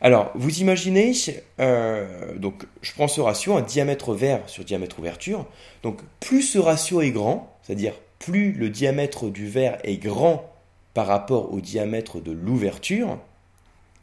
Alors, 0.00 0.30
vous 0.34 0.60
imaginez, 0.60 1.12
euh, 1.58 2.36
donc 2.36 2.64
je 2.82 2.92
prends 2.92 3.08
ce 3.08 3.20
ratio, 3.20 3.56
un 3.56 3.62
diamètre 3.62 4.12
vert 4.12 4.42
sur 4.46 4.64
diamètre 4.64 4.98
ouverture. 4.98 5.46
Donc, 5.82 6.00
plus 6.20 6.42
ce 6.42 6.58
ratio 6.58 7.00
est 7.00 7.10
grand, 7.10 7.56
c'est-à-dire 7.62 7.94
plus 8.18 8.52
le 8.52 8.68
diamètre 8.68 9.28
du 9.30 9.46
verre 9.46 9.78
est 9.84 9.96
grand 9.96 10.52
par 10.92 11.06
rapport 11.06 11.52
au 11.52 11.60
diamètre 11.60 12.20
de 12.20 12.32
l'ouverture, 12.32 13.18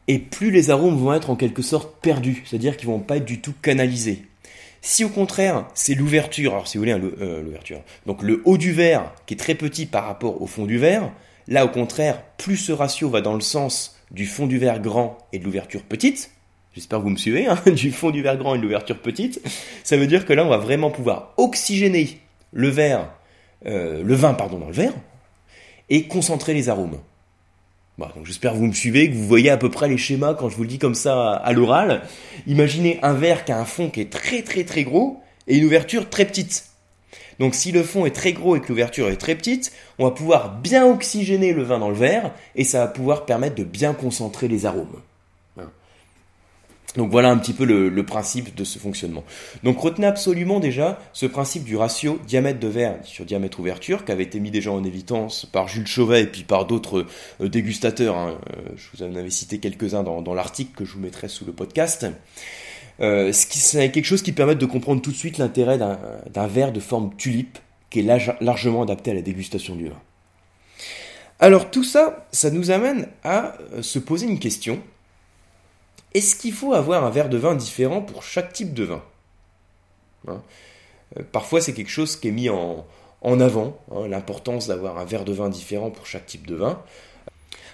et 0.06 0.18
plus 0.18 0.50
les 0.50 0.70
arômes 0.70 0.96
vont 0.96 1.14
être 1.14 1.30
en 1.30 1.36
quelque 1.36 1.62
sorte 1.62 2.00
perdus, 2.00 2.42
c'est-à-dire 2.44 2.76
qu'ils 2.76 2.88
vont 2.88 3.00
pas 3.00 3.16
être 3.16 3.24
du 3.24 3.40
tout 3.40 3.54
canalisés. 3.62 4.22
Si 4.86 5.02
au 5.02 5.08
contraire 5.08 5.66
c'est 5.72 5.94
l'ouverture, 5.94 6.52
alors 6.52 6.68
si 6.68 6.76
vous 6.76 6.82
voulez 6.82 6.92
hein, 6.92 7.00
euh, 7.22 7.40
l'ouverture, 7.40 7.80
donc 8.04 8.22
le 8.22 8.42
haut 8.44 8.58
du 8.58 8.70
verre 8.72 9.14
qui 9.24 9.32
est 9.32 9.38
très 9.38 9.54
petit 9.54 9.86
par 9.86 10.04
rapport 10.04 10.42
au 10.42 10.46
fond 10.46 10.66
du 10.66 10.76
verre, 10.76 11.10
là 11.48 11.64
au 11.64 11.70
contraire 11.70 12.22
plus 12.36 12.58
ce 12.58 12.70
ratio 12.70 13.08
va 13.08 13.22
dans 13.22 13.32
le 13.32 13.40
sens 13.40 13.98
du 14.10 14.26
fond 14.26 14.46
du 14.46 14.58
verre 14.58 14.82
grand 14.82 15.16
et 15.32 15.38
de 15.38 15.44
l'ouverture 15.44 15.84
petite, 15.84 16.32
j'espère 16.74 16.98
que 16.98 17.04
vous 17.04 17.10
me 17.10 17.16
suivez, 17.16 17.46
hein, 17.46 17.58
du 17.74 17.92
fond 17.92 18.10
du 18.10 18.20
verre 18.20 18.36
grand 18.36 18.56
et 18.56 18.58
de 18.58 18.62
l'ouverture 18.62 19.00
petite, 19.00 19.40
ça 19.84 19.96
veut 19.96 20.06
dire 20.06 20.26
que 20.26 20.34
là 20.34 20.44
on 20.44 20.50
va 20.50 20.58
vraiment 20.58 20.90
pouvoir 20.90 21.32
oxygéner 21.38 22.20
le 22.52 22.68
verre, 22.68 23.10
euh, 23.64 24.02
le 24.02 24.14
vin 24.14 24.34
pardon 24.34 24.58
dans 24.58 24.68
le 24.68 24.74
verre 24.74 24.92
et 25.88 26.08
concentrer 26.08 26.52
les 26.52 26.68
arômes. 26.68 26.98
Bah, 27.96 28.12
donc 28.16 28.26
j'espère 28.26 28.52
que 28.52 28.56
vous 28.56 28.66
me 28.66 28.72
suivez, 28.72 29.08
que 29.08 29.14
vous 29.14 29.26
voyez 29.26 29.50
à 29.50 29.56
peu 29.56 29.70
près 29.70 29.88
les 29.88 29.98
schémas 29.98 30.34
quand 30.34 30.48
je 30.48 30.56
vous 30.56 30.62
le 30.62 30.68
dis 30.68 30.78
comme 30.78 30.96
ça 30.96 31.32
à 31.32 31.52
l'oral. 31.52 32.02
Imaginez 32.48 32.98
un 33.02 33.12
verre 33.12 33.44
qui 33.44 33.52
a 33.52 33.58
un 33.58 33.64
fond 33.64 33.88
qui 33.88 34.00
est 34.00 34.10
très 34.10 34.42
très 34.42 34.64
très 34.64 34.82
gros 34.82 35.20
et 35.46 35.56
une 35.58 35.64
ouverture 35.64 36.10
très 36.10 36.24
petite. 36.24 36.64
Donc 37.38 37.54
si 37.54 37.70
le 37.70 37.82
fond 37.82 38.04
est 38.04 38.14
très 38.14 38.32
gros 38.32 38.56
et 38.56 38.60
que 38.60 38.68
l'ouverture 38.68 39.08
est 39.08 39.16
très 39.16 39.36
petite, 39.36 39.72
on 39.98 40.04
va 40.04 40.10
pouvoir 40.10 40.56
bien 40.56 40.86
oxygéner 40.86 41.52
le 41.52 41.62
vin 41.62 41.78
dans 41.78 41.88
le 41.88 41.96
verre 41.96 42.32
et 42.56 42.64
ça 42.64 42.80
va 42.80 42.88
pouvoir 42.88 43.26
permettre 43.26 43.56
de 43.56 43.64
bien 43.64 43.92
concentrer 43.92 44.48
les 44.48 44.66
arômes. 44.66 45.00
Donc 46.96 47.10
voilà 47.10 47.30
un 47.30 47.38
petit 47.38 47.52
peu 47.52 47.64
le, 47.64 48.04
principe 48.04 48.54
de 48.54 48.64
ce 48.64 48.78
fonctionnement. 48.78 49.24
Donc 49.62 49.80
retenez 49.80 50.06
absolument 50.06 50.60
déjà 50.60 51.00
ce 51.12 51.26
principe 51.26 51.64
du 51.64 51.76
ratio 51.76 52.18
diamètre 52.26 52.60
de 52.60 52.68
verre 52.68 52.96
sur 53.02 53.24
diamètre 53.24 53.60
ouverture 53.60 54.04
qui 54.04 54.12
avait 54.12 54.22
été 54.22 54.38
mis 54.38 54.50
déjà 54.50 54.70
en 54.70 54.84
évidence 54.84 55.46
par 55.46 55.66
Jules 55.66 55.86
Chauvet 55.86 56.22
et 56.22 56.26
puis 56.26 56.44
par 56.44 56.66
d'autres 56.66 57.06
euh, 57.40 57.48
dégustateurs. 57.48 58.16
Hein. 58.16 58.38
Euh, 58.52 58.70
je 58.76 58.84
vous 58.94 59.02
en 59.02 59.16
avais 59.16 59.30
cité 59.30 59.58
quelques-uns 59.58 60.02
dans, 60.02 60.34
l'article 60.34 60.72
que 60.76 60.84
je 60.84 60.92
vous 60.92 61.00
mettrai 61.00 61.28
sous 61.28 61.44
le 61.44 61.52
podcast. 61.52 62.06
Euh, 63.00 63.32
c'est 63.32 63.90
quelque 63.90 64.04
chose 64.04 64.22
qui 64.22 64.32
permet 64.32 64.54
de 64.54 64.66
comprendre 64.66 65.02
tout 65.02 65.10
de 65.10 65.16
suite 65.16 65.38
l'intérêt 65.38 65.78
d'un 65.78 66.46
verre 66.46 66.72
de 66.72 66.80
forme 66.80 67.14
tulipe 67.16 67.58
qui 67.90 68.00
est 68.00 68.38
largement 68.40 68.82
adapté 68.82 69.10
à 69.10 69.14
la 69.14 69.22
dégustation 69.22 69.74
du 69.74 69.88
vin. 69.88 70.00
Alors 71.40 71.70
tout 71.70 71.84
ça, 71.84 72.26
ça 72.30 72.50
nous 72.50 72.70
amène 72.70 73.08
à 73.24 73.56
se 73.80 73.98
poser 73.98 74.26
une 74.26 74.38
question. 74.38 74.80
Est-ce 76.14 76.36
qu'il 76.36 76.52
faut 76.52 76.72
avoir 76.72 77.04
un 77.04 77.10
verre 77.10 77.28
de 77.28 77.36
vin 77.36 77.56
différent 77.56 78.00
pour 78.00 78.22
chaque 78.22 78.52
type 78.52 78.72
de 78.72 78.84
vin? 78.84 79.02
Hein? 80.28 80.40
Euh, 81.18 81.22
Parfois 81.32 81.60
c'est 81.60 81.72
quelque 81.72 81.90
chose 81.90 82.16
qui 82.16 82.28
est 82.28 82.32
mis 82.32 82.48
en, 82.48 82.86
avant, 83.22 83.78
hein, 83.90 84.06
l'importance 84.08 84.68
d'avoir 84.68 84.98
un 84.98 85.04
verre 85.04 85.24
de 85.24 85.32
vin 85.32 85.48
différent 85.48 85.90
pour 85.90 86.06
chaque 86.06 86.26
type 86.26 86.46
de 86.46 86.54
vin. 86.54 86.80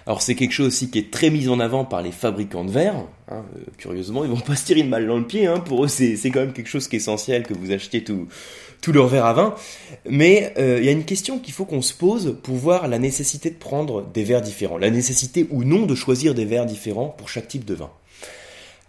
Alors 0.07 0.23
c'est 0.23 0.33
quelque 0.33 0.53
chose 0.53 0.67
aussi 0.67 0.89
qui 0.89 0.97
est 0.97 1.11
très 1.11 1.29
mis 1.29 1.47
en 1.47 1.59
avant 1.59 1.85
par 1.85 2.01
les 2.01 2.11
fabricants 2.11 2.65
de 2.65 2.71
verre. 2.71 2.95
Hein, 3.29 3.45
euh, 3.55 3.59
curieusement, 3.77 4.23
ils 4.23 4.31
vont 4.31 4.39
pas 4.39 4.55
se 4.55 4.65
tirer 4.65 4.79
une 4.79 4.89
balle 4.89 5.05
dans 5.05 5.17
le 5.17 5.27
pied. 5.27 5.47
Pour 5.65 5.85
eux, 5.85 5.87
c'est, 5.87 6.17
quand 6.31 6.39
même 6.39 6.53
quelque 6.53 6.69
chose 6.69 6.87
qui 6.87 6.95
est 6.95 6.99
essentiel 6.99 7.43
que 7.43 7.53
vous 7.53 7.71
achetiez 7.71 8.03
tout, 8.03 8.27
tout 8.81 8.91
leur 8.91 9.07
verre 9.07 9.25
à 9.25 9.33
vin. 9.33 9.55
Mais 10.09 10.53
euh, 10.57 10.79
il 10.79 10.85
y 10.85 10.89
a 10.89 10.91
une 10.91 11.05
question 11.05 11.37
qu'il 11.37 11.53
faut 11.53 11.65
qu'on 11.65 11.83
se 11.83 11.93
pose 11.93 12.39
pour 12.41 12.55
voir 12.55 12.87
la 12.87 12.97
nécessité 12.97 13.51
de 13.51 13.55
prendre 13.55 14.01
des 14.01 14.23
verres 14.23 14.41
différents. 14.41 14.79
La 14.79 14.89
nécessité 14.89 15.45
ou 15.51 15.63
non 15.63 15.85
de 15.85 15.93
choisir 15.93 16.33
des 16.33 16.45
verres 16.45 16.65
différents 16.65 17.09
pour 17.09 17.29
chaque 17.29 17.47
type 17.47 17.65
de 17.65 17.75
vin. 17.75 17.91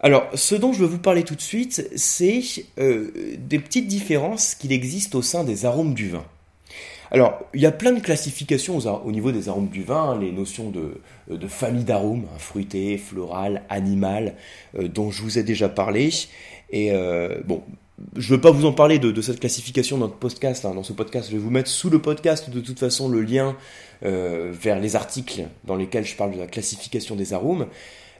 Alors, 0.03 0.27
ce 0.33 0.53
dont 0.53 0.73
je 0.73 0.79
veux 0.79 0.87
vous 0.87 0.99
parler 0.99 1.23
tout 1.23 1.33
de 1.33 1.41
suite, 1.41 1.89
c'est 1.95 2.43
euh, 2.77 3.09
des 3.37 3.57
petites 3.57 3.87
différences 3.87 4.53
qu'il 4.53 4.73
existe 4.73 5.15
au 5.15 5.21
sein 5.21 5.45
des 5.45 5.65
arômes 5.65 5.93
du 5.93 6.09
vin. 6.09 6.25
Alors, 7.09 7.39
il 7.53 7.61
y 7.61 7.65
a 7.65 7.71
plein 7.71 7.93
de 7.93 8.01
classifications 8.01 8.79
au 8.79 9.11
niveau 9.13 9.31
des 9.31 9.47
arômes 9.47 9.69
du 9.69 9.81
vin, 9.81 10.11
hein, 10.11 10.19
les 10.19 10.33
notions 10.33 10.71
de, 10.71 10.99
euh, 11.31 11.47
famille 11.47 11.85
d'arômes, 11.85 12.25
hein, 12.25 12.37
fruité, 12.37 12.97
floral, 12.97 13.63
animal, 13.69 14.35
euh, 14.77 14.89
dont 14.89 15.09
je 15.09 15.21
vous 15.21 15.39
ai 15.39 15.43
déjà 15.43 15.69
parlé. 15.69 16.09
Et 16.71 16.91
bon, 17.45 17.61
je 18.17 18.31
ne 18.31 18.35
veux 18.35 18.41
pas 18.41 18.51
vous 18.51 18.65
en 18.65 18.73
parler 18.73 18.99
de, 18.99 19.21
cette 19.21 19.39
classification 19.39 19.97
dans, 19.97 20.07
notre 20.07 20.17
podcast, 20.17 20.65
hein. 20.65 20.73
dans 20.73 20.83
ce 20.83 20.91
podcast. 20.91 21.29
Je 21.29 21.37
vais 21.37 21.41
vous 21.41 21.51
mettre 21.51 21.69
sous 21.69 21.89
le 21.89 21.99
podcast 21.99 22.49
de 22.49 22.59
toute 22.59 22.79
façon 22.79 23.07
le 23.07 23.21
lien 23.21 23.55
vers 24.01 24.79
les 24.79 24.95
articles 24.95 25.43
dans 25.65 25.75
lesquels 25.75 26.03
je 26.03 26.15
parle 26.15 26.33
de 26.33 26.39
la 26.39 26.47
classification 26.47 27.15
des 27.15 27.31
arômes. 27.31 27.67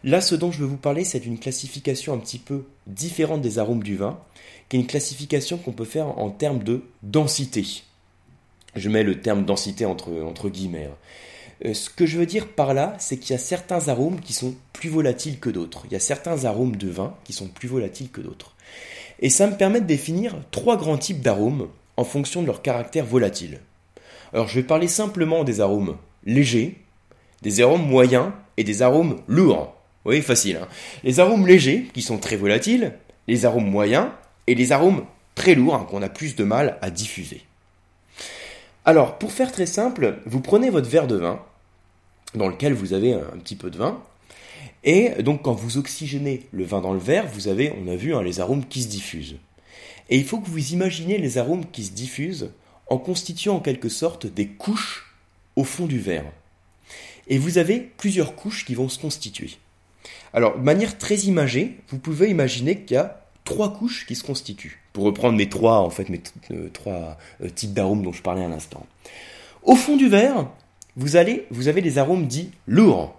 Là, 0.04 0.20
ce 0.20 0.36
dont 0.36 0.52
je 0.52 0.60
veux 0.60 0.66
vous 0.66 0.78
parler, 0.78 1.04
c'est 1.04 1.26
une 1.26 1.40
classification 1.40 2.14
un 2.14 2.18
petit 2.18 2.40
peu 2.40 2.66
différente 2.88 3.42
des 3.42 3.58
arômes 3.58 3.84
du 3.84 3.96
vin, 3.96 4.20
qui 4.68 4.76
est 4.76 4.80
une 4.80 4.88
classification 4.88 5.58
qu'on 5.58 5.72
peut 5.72 5.86
faire 5.86 6.20
en 6.20 6.30
termes 6.30 6.64
de 6.64 6.82
densité. 7.04 7.84
Je 8.76 8.90
mets 8.90 9.04
le 9.04 9.22
terme 9.22 9.46
densité 9.46 9.86
entre, 9.86 10.12
entre 10.24 10.50
guillemets. 10.50 10.90
Hein. 10.92 10.98
Euh, 11.66 11.74
ce 11.74 11.90
que 11.90 12.06
je 12.06 12.18
veux 12.18 12.26
dire 12.26 12.48
par 12.48 12.74
là, 12.74 12.96
c'est 13.00 13.18
qu'il 13.18 13.32
y 13.32 13.36
a 13.36 13.40
certains 13.40 13.88
arômes 13.88 14.20
qui 14.20 14.34
sont 14.34 14.56
plus 14.74 14.90
volatiles 14.90 15.40
que 15.40 15.50
d'autres. 15.50 15.84
Il 15.86 15.94
y 15.94 15.96
a 15.96 16.00
certains 16.00 16.46
arômes 16.46 16.76
de 16.76 16.90
vin 16.90 17.16
qui 17.24 17.34
sont 17.34 17.48
plus 17.48 17.70
volatiles 17.70 18.10
que 18.10 18.22
d'autres. 18.22 18.56
Et 19.20 19.30
ça 19.30 19.48
me 19.48 19.56
permet 19.56 19.80
de 19.80 19.86
définir 19.86 20.36
trois 20.52 20.76
grands 20.76 20.98
types 20.98 21.22
d'arômes 21.22 21.70
en 21.96 22.04
fonction 22.04 22.42
de 22.42 22.48
leur 22.48 22.62
caractère 22.62 23.06
volatile. 23.06 23.62
Alors 24.34 24.48
je 24.48 24.56
vais 24.56 24.68
parler 24.68 24.88
simplement 24.88 25.44
des 25.44 25.62
arômes 25.62 25.96
légers, 26.26 26.82
des 27.42 27.62
arômes 27.62 27.88
moyens 27.88 28.32
et 28.58 28.64
des 28.64 28.82
arômes 28.82 29.22
lourds. 29.28 29.76
Oui, 30.06 30.22
facile. 30.22 30.60
Hein. 30.62 30.68
les 31.04 31.20
arômes 31.20 31.48
légers, 31.48 31.88
qui 31.94 32.02
sont 32.02 32.18
très 32.18 32.36
volatiles, 32.36 32.94
les 33.28 33.46
arômes 33.46 33.70
moyens 33.70 34.08
et 34.48 34.56
les 34.56 34.72
arômes 34.72 35.06
très 35.36 35.56
lourds, 35.56 35.76
hein, 35.76 35.88
qu'on 35.90 36.02
a 36.02 36.10
plus 36.10 36.36
de 36.36 36.44
mal 36.44 36.78
à 36.82 36.90
diffuser. 36.90 37.42
Alors, 38.86 39.18
pour 39.18 39.32
faire 39.32 39.52
très 39.52 39.66
simple, 39.66 40.20
vous 40.26 40.42
prenez 40.42 40.70
votre 40.70 40.90
verre 40.90 41.08
de 41.08 41.16
vin, 41.16 41.42
dans 42.36 42.50
lequel 42.50 42.74
vous 42.74 42.94
avez 42.94 43.14
un 43.14 43.38
petit 43.42 43.56
peu 43.56 43.70
de 43.70 43.78
vin, 43.78 44.02
et 44.84 45.22
donc 45.24 45.44
quand 45.44 45.54
vous 45.54 45.78
oxygénez 45.78 46.48
le 46.52 46.66
vin 46.66 46.82
dans 46.82 46.94
le 46.94 47.00
verre, 47.00 47.28
vous 47.28 47.48
avez, 47.48 47.74
on 47.82 47.90
a 47.90 47.96
vu, 47.96 48.14
hein, 48.14 48.22
les 48.22 48.42
arômes 48.42 48.66
qui 48.66 48.84
se 48.84 48.90
diffusent. 48.90 49.38
Et 50.10 50.18
il 50.18 50.26
faut 50.26 50.40
que 50.40 50.50
vous 50.50 50.74
imaginez 50.74 51.18
les 51.18 51.38
arômes 51.38 51.66
qui 51.72 51.86
se 51.86 51.92
diffusent 51.92 52.52
en 52.88 52.98
constituant 52.98 53.56
en 53.56 53.60
quelque 53.62 53.90
sorte 53.90 54.26
des 54.26 54.48
couches 54.48 55.16
au 55.56 55.64
fond 55.64 55.86
du 55.86 56.00
verre. 56.00 56.26
Et 57.28 57.38
vous 57.38 57.58
avez 57.58 57.80
plusieurs 57.80 58.36
couches 58.36 58.66
qui 58.66 58.76
vont 58.76 58.90
se 58.90 59.00
constituer. 59.00 59.52
Alors, 60.34 60.58
de 60.58 60.64
manière 60.64 60.98
très 60.98 61.16
imagée, 61.16 61.78
vous 61.90 62.00
pouvez 62.00 62.30
imaginer 62.30 62.80
qu'il 62.80 62.96
y 62.96 63.00
a 63.00 63.24
trois 63.44 63.74
couches 63.74 64.06
qui 64.08 64.16
se 64.16 64.24
constituent. 64.24 64.82
Pour 64.94 65.06
reprendre 65.06 65.38
mes 65.38 65.50
trois, 65.50 65.80
en 65.80 65.90
fait, 65.90 66.10
mes 66.10 66.22
euh, 66.52 66.70
trois 66.72 67.18
euh, 67.42 67.50
types 67.50 67.74
d'arômes 67.74 68.04
dont 68.04 68.14
je 68.14 68.22
parlais 68.22 68.44
à 68.44 68.48
l'instant. 68.48 68.86
Au 69.64 69.76
fond 69.76 69.96
du 69.96 70.08
verre, 70.08 70.48
vous, 70.96 71.16
allez, 71.16 71.46
vous 71.52 71.68
avez 71.68 71.82
les 71.82 71.98
arômes 71.98 72.28
dits 72.28 72.52
lourds. 72.68 73.16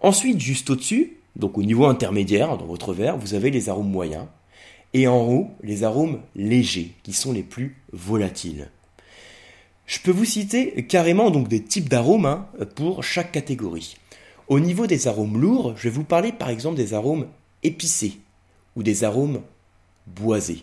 Ensuite, 0.00 0.40
juste 0.40 0.70
au-dessus, 0.70 1.16
donc 1.36 1.58
au 1.58 1.62
niveau 1.62 1.86
intermédiaire 1.86 2.56
dans 2.56 2.66
votre 2.66 2.92
verre, 2.94 3.16
vous 3.16 3.34
avez 3.34 3.50
les 3.50 3.68
arômes 3.68 3.90
moyens. 3.90 4.24
Et 4.94 5.08
en 5.08 5.20
haut, 5.20 5.50
les 5.62 5.84
arômes 5.84 6.20
légers, 6.34 6.92
qui 7.02 7.12
sont 7.12 7.32
les 7.32 7.42
plus 7.42 7.76
volatiles. 7.92 8.68
Je 9.86 9.98
peux 10.00 10.10
vous 10.10 10.24
citer 10.24 10.84
carrément 10.86 11.30
donc 11.30 11.48
des 11.48 11.62
types 11.62 11.88
d'arômes 11.88 12.26
hein, 12.26 12.46
pour 12.74 13.04
chaque 13.04 13.32
catégorie. 13.32 13.96
Au 14.48 14.60
niveau 14.60 14.86
des 14.86 15.08
arômes 15.08 15.40
lourds, 15.40 15.74
je 15.76 15.84
vais 15.84 15.94
vous 15.94 16.04
parler 16.04 16.32
par 16.32 16.50
exemple 16.50 16.76
des 16.76 16.94
arômes 16.94 17.26
épicés, 17.62 18.20
ou 18.76 18.82
des 18.82 19.02
arômes 19.02 19.40
boisés. 20.06 20.62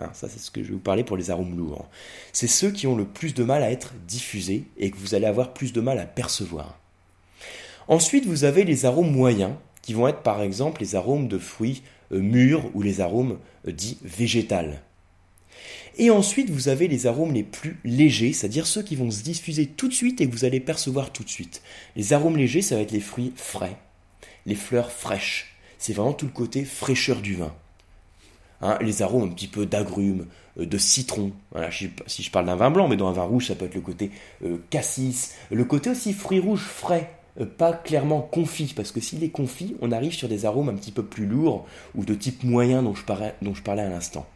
Ah, 0.00 0.10
ça, 0.12 0.28
c'est 0.28 0.38
ce 0.38 0.50
que 0.50 0.62
je 0.62 0.68
vais 0.68 0.74
vous 0.74 0.80
parler 0.80 1.04
pour 1.04 1.16
les 1.16 1.30
arômes 1.30 1.56
lourds. 1.56 1.88
C'est 2.32 2.46
ceux 2.46 2.70
qui 2.70 2.86
ont 2.86 2.96
le 2.96 3.06
plus 3.06 3.32
de 3.32 3.44
mal 3.44 3.62
à 3.62 3.70
être 3.70 3.94
diffusés 4.06 4.64
et 4.76 4.90
que 4.90 4.98
vous 4.98 5.14
allez 5.14 5.24
avoir 5.24 5.54
plus 5.54 5.72
de 5.72 5.80
mal 5.80 5.98
à 5.98 6.04
percevoir. 6.04 6.78
Ensuite, 7.88 8.26
vous 8.26 8.44
avez 8.44 8.64
les 8.64 8.84
arômes 8.84 9.10
moyens, 9.10 9.54
qui 9.80 9.94
vont 9.94 10.08
être 10.08 10.22
par 10.22 10.42
exemple 10.42 10.80
les 10.80 10.96
arômes 10.96 11.28
de 11.28 11.38
fruits 11.38 11.82
euh, 12.12 12.20
mûrs 12.20 12.70
ou 12.74 12.82
les 12.82 13.00
arômes 13.00 13.38
euh, 13.66 13.72
dits 13.72 13.98
végétales. 14.02 14.82
Et 15.98 16.10
ensuite, 16.10 16.50
vous 16.50 16.68
avez 16.68 16.88
les 16.88 17.06
arômes 17.06 17.32
les 17.32 17.42
plus 17.42 17.78
légers, 17.84 18.34
c'est-à-dire 18.34 18.66
ceux 18.66 18.82
qui 18.82 18.96
vont 18.96 19.10
se 19.10 19.22
diffuser 19.22 19.66
tout 19.66 19.88
de 19.88 19.94
suite 19.94 20.20
et 20.20 20.28
que 20.28 20.32
vous 20.32 20.44
allez 20.44 20.60
percevoir 20.60 21.10
tout 21.10 21.24
de 21.24 21.30
suite. 21.30 21.62
Les 21.96 22.12
arômes 22.12 22.36
légers, 22.36 22.60
ça 22.60 22.76
va 22.76 22.82
être 22.82 22.92
les 22.92 23.00
fruits 23.00 23.32
frais, 23.34 23.76
les 24.44 24.54
fleurs 24.54 24.92
fraîches, 24.92 25.56
c'est 25.78 25.94
vraiment 25.94 26.12
tout 26.12 26.26
le 26.26 26.32
côté 26.32 26.64
fraîcheur 26.64 27.20
du 27.20 27.34
vin. 27.34 27.54
Hein, 28.62 28.78
les 28.80 29.02
arômes 29.02 29.24
un 29.24 29.32
petit 29.32 29.48
peu 29.48 29.66
d'agrumes, 29.66 30.26
euh, 30.58 30.66
de 30.66 30.78
citron. 30.78 31.32
Voilà, 31.52 31.70
si 31.70 32.22
je 32.22 32.30
parle 32.30 32.46
d'un 32.46 32.56
vin 32.56 32.70
blanc, 32.70 32.88
mais 32.88 32.96
dans 32.96 33.08
un 33.08 33.12
vin 33.12 33.22
rouge, 33.22 33.48
ça 33.48 33.54
peut 33.54 33.66
être 33.66 33.74
le 33.74 33.82
côté 33.82 34.10
euh, 34.44 34.58
cassis, 34.70 35.34
le 35.50 35.64
côté 35.64 35.90
aussi 35.90 36.12
fruits 36.12 36.40
rouges 36.40 36.64
frais, 36.64 37.10
euh, 37.40 37.46
pas 37.46 37.72
clairement 37.72 38.20
confit, 38.22 38.72
parce 38.74 38.92
que 38.92 39.00
s'il 39.00 39.22
est 39.24 39.30
confit, 39.30 39.76
on 39.82 39.92
arrive 39.92 40.14
sur 40.14 40.28
des 40.28 40.46
arômes 40.46 40.70
un 40.70 40.74
petit 40.74 40.92
peu 40.92 41.04
plus 41.04 41.26
lourds 41.26 41.66
ou 41.94 42.04
de 42.04 42.14
type 42.14 42.44
moyen 42.44 42.82
dont 42.82 42.94
je 42.94 43.04
parlais, 43.04 43.34
dont 43.42 43.54
je 43.54 43.62
parlais 43.62 43.82
à 43.82 43.90
l'instant. 43.90 44.26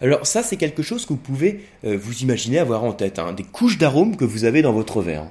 Alors 0.00 0.26
ça, 0.26 0.42
c'est 0.42 0.56
quelque 0.56 0.82
chose 0.82 1.04
que 1.04 1.12
vous 1.12 1.18
pouvez 1.18 1.60
vous 1.82 2.22
imaginer 2.22 2.58
avoir 2.58 2.84
en 2.84 2.92
tête, 2.92 3.18
hein, 3.18 3.32
des 3.32 3.42
couches 3.42 3.78
d'arômes 3.78 4.16
que 4.16 4.24
vous 4.24 4.44
avez 4.44 4.62
dans 4.62 4.72
votre 4.72 5.02
verre. 5.02 5.26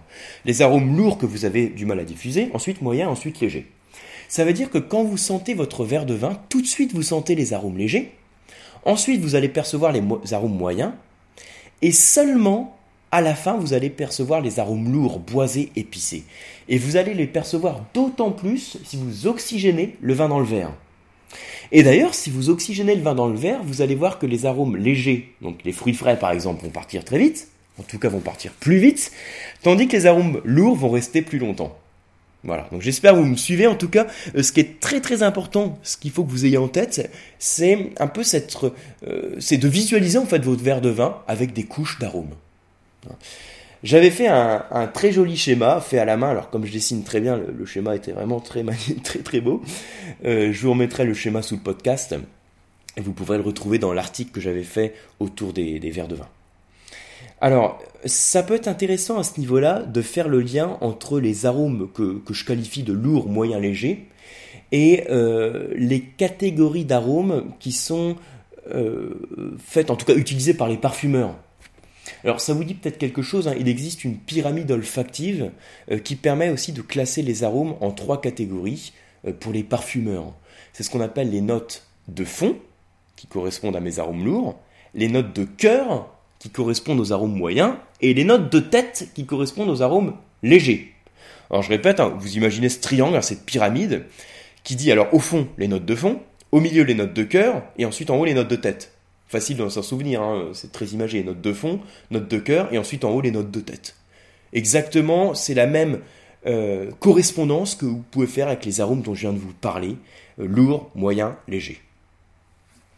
Les 0.45 0.61
arômes 0.61 0.95
lourds 0.95 1.17
que 1.17 1.25
vous 1.25 1.45
avez 1.45 1.67
du 1.67 1.85
mal 1.85 1.99
à 1.99 2.03
diffuser, 2.03 2.49
ensuite 2.53 2.81
moyen, 2.81 3.09
ensuite 3.09 3.39
léger. 3.39 3.65
Ça 4.27 4.45
veut 4.45 4.53
dire 4.53 4.69
que 4.69 4.77
quand 4.77 5.03
vous 5.03 5.17
sentez 5.17 5.55
votre 5.55 5.83
verre 5.83 6.05
de 6.05 6.13
vin, 6.13 6.39
tout 6.49 6.61
de 6.61 6.67
suite 6.67 6.93
vous 6.93 7.01
sentez 7.01 7.33
les 7.33 7.53
arômes 7.53 7.79
légers, 7.79 8.11
ensuite 8.85 9.21
vous 9.21 9.33
allez 9.33 9.49
percevoir 9.49 9.91
les 9.91 10.03
arômes 10.33 10.55
moyens, 10.55 10.91
et 11.81 11.91
seulement 11.91 12.77
à 13.11 13.21
la 13.21 13.33
fin 13.33 13.57
vous 13.57 13.73
allez 13.73 13.89
percevoir 13.89 14.39
les 14.39 14.59
arômes 14.59 14.93
lourds, 14.93 15.17
boisés, 15.17 15.71
épicés. 15.75 16.25
Et 16.67 16.77
vous 16.77 16.95
allez 16.95 17.15
les 17.15 17.25
percevoir 17.25 17.81
d'autant 17.95 18.29
plus 18.29 18.77
si 18.83 18.97
vous 18.97 19.25
oxygénez 19.25 19.95
le 19.99 20.13
vin 20.13 20.29
dans 20.29 20.39
le 20.39 20.45
verre. 20.45 20.73
Et 21.71 21.83
d'ailleurs, 21.83 22.13
si 22.13 22.29
vous 22.29 22.50
oxygénez 22.50 22.95
le 22.95 23.01
vin 23.01 23.15
dans 23.15 23.27
le 23.27 23.38
verre, 23.38 23.62
vous 23.63 23.81
allez 23.81 23.95
voir 23.95 24.19
que 24.19 24.25
les 24.25 24.45
arômes 24.45 24.75
légers, 24.75 25.33
donc 25.41 25.59
les 25.63 25.71
fruits 25.71 25.93
frais 25.93 26.17
par 26.17 26.31
exemple, 26.31 26.63
vont 26.63 26.69
partir 26.69 27.05
très 27.05 27.19
vite, 27.19 27.50
en 27.79 27.83
tout 27.83 28.00
cas 28.00 28.09
vont 28.09 28.19
partir 28.19 28.51
plus 28.53 28.77
vite, 28.77 29.12
tandis 29.62 29.88
que 29.88 29.95
les 29.95 30.05
arômes 30.05 30.41
lourds 30.43 30.75
vont 30.75 30.89
rester 30.89 31.21
plus 31.21 31.39
longtemps. 31.39 31.77
Voilà, 32.43 32.69
donc 32.71 32.81
j'espère 32.81 33.13
que 33.13 33.19
vous 33.19 33.25
me 33.25 33.36
suivez. 33.36 33.67
En 33.67 33.75
tout 33.75 33.89
cas, 33.89 34.07
euh, 34.36 34.43
ce 34.43 34.53
qui 34.53 34.62
est 34.62 34.79
très 34.79 35.01
très 35.01 35.24
important, 35.24 35.77
ce 35.83 35.98
qu'il 35.98 36.12
faut 36.12 36.24
que 36.24 36.31
vous 36.31 36.45
ayez 36.45 36.57
en 36.57 36.69
tête, 36.69 37.12
c'est 37.38 37.91
un 37.98 38.07
peu 38.07 38.21
euh, 38.24 39.36
c'est 39.39 39.57
de 39.57 39.67
visualiser 39.67 40.17
en 40.17 40.25
fait 40.25 40.39
votre 40.39 40.63
verre 40.63 40.79
de 40.79 40.89
vin 40.89 41.17
avec 41.27 41.51
des 41.51 41.63
couches 41.63 42.00
d'arômes. 42.00 42.33
J'avais 43.81 44.12
fait 44.12 44.27
un, 44.27 44.88
très 44.93 45.12
joli 45.12 45.38
schéma 45.38 45.79
fait 45.79 46.00
à 46.00 46.05
la 46.05 46.17
main. 46.17 46.29
Alors 46.29 46.50
comme 46.50 46.65
je 46.65 46.71
dessine 46.71 47.03
très 47.03 47.21
bien, 47.21 47.38
le, 47.38 47.65
schéma 47.65 47.95
était 47.95 48.12
vraiment 48.12 48.39
très 48.39 48.63
très 49.03 49.19
très 49.19 49.41
beau. 49.41 49.62
Euh, 50.25 50.51
je 50.51 50.62
vous 50.62 50.71
remettrai 50.71 51.05
le 51.05 51.13
schéma 51.13 51.41
sous 51.41 51.55
le 51.55 51.62
podcast 51.62 52.15
et 52.98 53.01
vous 53.01 53.13
pourrez 53.13 53.38
le 53.38 53.43
retrouver 53.43 53.79
dans 53.79 53.93
l'article 53.93 54.31
que 54.31 54.41
j'avais 54.41 54.63
fait 54.63 54.93
autour 55.19 55.53
des, 55.53 55.79
verres 55.79 56.09
de 56.09 56.15
vin. 56.15 56.27
Alors, 57.41 57.81
ça 58.03 58.43
peut 58.43 58.55
être 58.55 58.67
intéressant 58.67 59.17
à 59.17 59.24
ce 59.24 59.39
niveau-là 59.39 59.83
de 59.83 60.01
faire 60.01 60.27
le 60.27 60.41
lien 60.41 60.77
entre 60.81 61.21
les 61.21 61.45
arômes 61.45 61.89
que, 61.93 62.21
je 62.29 62.43
qualifie 62.43 62.83
de 62.83 62.91
lourds, 62.91 63.29
moyens, 63.29 63.62
légers 63.62 64.07
et 64.74 65.05
euh, 65.09 65.69
les 65.75 66.01
catégories 66.01 66.86
d'arômes 66.86 67.53
qui 67.59 67.71
sont 67.71 68.17
euh, 68.74 69.55
faites, 69.57 69.89
en 69.89 69.95
tout 69.95 70.05
cas 70.05 70.15
utilisées 70.15 70.53
par 70.53 70.67
les 70.67 70.77
parfumeurs. 70.77 71.36
Alors 72.24 72.42
ça 72.42 72.54
vous 72.54 72.63
dit 72.63 72.74
peut-être 72.74 72.98
quelque 72.98 73.22
chose, 73.22 73.48
hein. 73.48 73.56
il 73.60 73.68
existe 73.68 74.04
une 74.04 74.18
pyramide 74.18 74.72
olfactive 74.72 75.51
euh, 75.92 76.00
qui 76.00 76.16
permet 76.16 76.50
aussi 76.50 76.72
de 76.72 76.82
classer 76.82 77.22
les 77.22 77.44
arômes 77.44 77.75
en 77.82 77.92
trois 77.92 78.22
catégories 78.22 78.94
pour 79.42 79.51
les 79.51 79.63
parfumeurs. 79.63 80.34
c'est 80.72 80.84
ce 80.84 80.89
qu'on 80.89 81.01
appelle 81.01 81.30
les 81.30 81.42
notes 81.42 81.86
de 82.08 82.24
fond, 82.24 82.58
qui 83.16 83.28
correspondent 83.28 83.75
à 83.75 83.82
mes 83.82 84.00
arômes 84.00 84.24
lourds, 84.24 84.58
les 84.94 85.10
notes 85.10 85.36
de 85.36 85.44
cœur, 85.44 86.10
qui 86.39 86.50
correspondent 86.50 87.00
aux 87.00 87.12
arômes 87.12 87.36
moyens, 87.36 87.74
et 88.01 88.13
les 88.13 88.24
notes 88.24 88.51
de 88.51 88.60
tête, 88.60 89.10
qui 89.13 89.25
correspondent 89.25 89.70
aux 89.70 89.82
arômes 89.82 90.16
légers. 90.42 90.94
Alors 91.50 91.63
je 91.63 91.70
répète, 91.70 92.00
hein, 92.00 92.16
vous 92.18 92.38
imaginez 92.38 92.70
ce 92.70 92.80
triangle, 92.80 93.18
hein, 93.18 93.22
cette 93.22 93.46
pyramide, 93.46 94.06
qui 94.63 94.75
dit 94.75 94.92
alors 94.92 95.13
au 95.13 95.20
fond 95.20 95.48
les 95.58 95.68
notes 95.68 95.86
de 95.86 95.96
fond, 95.96 96.22
au 96.51 96.60
milieu 96.60 96.84
les 96.84 96.96
notes 96.96 97.13
de 97.13 97.24
cœur, 97.24 97.63
et 97.78 97.86
ensuite 97.86 98.10
en 98.10 98.18
haut 98.18 98.25
les 98.25 98.34
notes 98.34 98.50
de 98.50 98.56
tête. 98.56 98.94
Facile 99.29 99.57
de 99.57 99.69
s'en 99.69 99.83
souvenir, 99.83 100.24
hein, 100.24 100.50
c'est 100.53 100.71
très 100.71 100.88
imagé, 100.88 101.24
notes 101.24 101.39
de 101.39 101.53
fond, 101.53 101.79
notes 102.09 102.27
de 102.27 102.39
cœur, 102.39 102.74
et 102.74 102.79
ensuite 102.79 103.05
en 103.05 103.12
haut 103.12 103.21
les 103.21 103.29
notes 103.29 103.51
de 103.51 103.59
tête. 103.59 103.95
Exactement, 104.53 105.36
c'est 105.36 105.53
la 105.53 105.67
même 105.67 106.00
euh, 106.48 106.89
correspondance 107.00 107.75
que 107.75 107.86
vous 107.86 108.03
pouvez 108.09 108.25
faire 108.25 108.48
avec 108.48 108.65
les 108.65 108.81
arômes 108.81 109.03
dont 109.03 109.13
je 109.13 109.21
viens 109.21 109.33
de 109.33 109.38
vous 109.38 109.53
parler, 109.53 109.98
euh, 110.39 110.48
lourd, 110.48 110.89
moyen, 110.95 111.38
léger. 111.48 111.79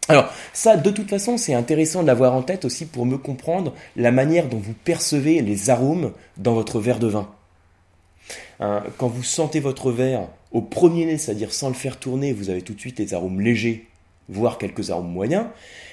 Alors 0.08 0.32
ça, 0.54 0.78
de 0.78 0.90
toute 0.90 1.10
façon, 1.10 1.38
c'est 1.38 1.54
intéressant 1.54 2.02
de 2.02 2.08
l'avoir 2.08 2.34
en 2.34 2.44
tête 2.44 2.64
aussi 2.64 2.86
pour 2.86 3.06
me 3.06 3.18
comprendre 3.18 3.74
la 3.98 4.12
manière 4.12 4.48
dont 4.48 4.58
vous 4.58 4.74
percevez 4.74 5.42
les 5.42 5.70
arômes 5.70 6.14
dans 6.38 6.54
votre 6.54 6.80
verre 6.80 7.00
de 7.00 7.08
vin. 7.08 7.30
Hein, 8.62 8.84
quand 8.98 9.10
vous 9.10 9.24
sentez 9.24 9.60
votre 9.60 9.92
verre 9.92 10.30
au 10.54 10.62
premier 10.62 11.06
nez, 11.06 11.18
c'est-à-dire 11.18 11.54
sans 11.54 11.68
le 11.68 11.74
faire 11.74 11.98
tourner, 11.98 12.32
vous 12.32 12.50
avez 12.50 12.62
tout 12.62 12.74
de 12.74 12.80
suite 12.80 13.00
les 13.00 13.14
arômes 13.14 13.42
légers, 13.42 13.88
voire 14.32 14.58
quelques 14.58 14.90
arômes 14.90 15.12
moyens. 15.12 15.46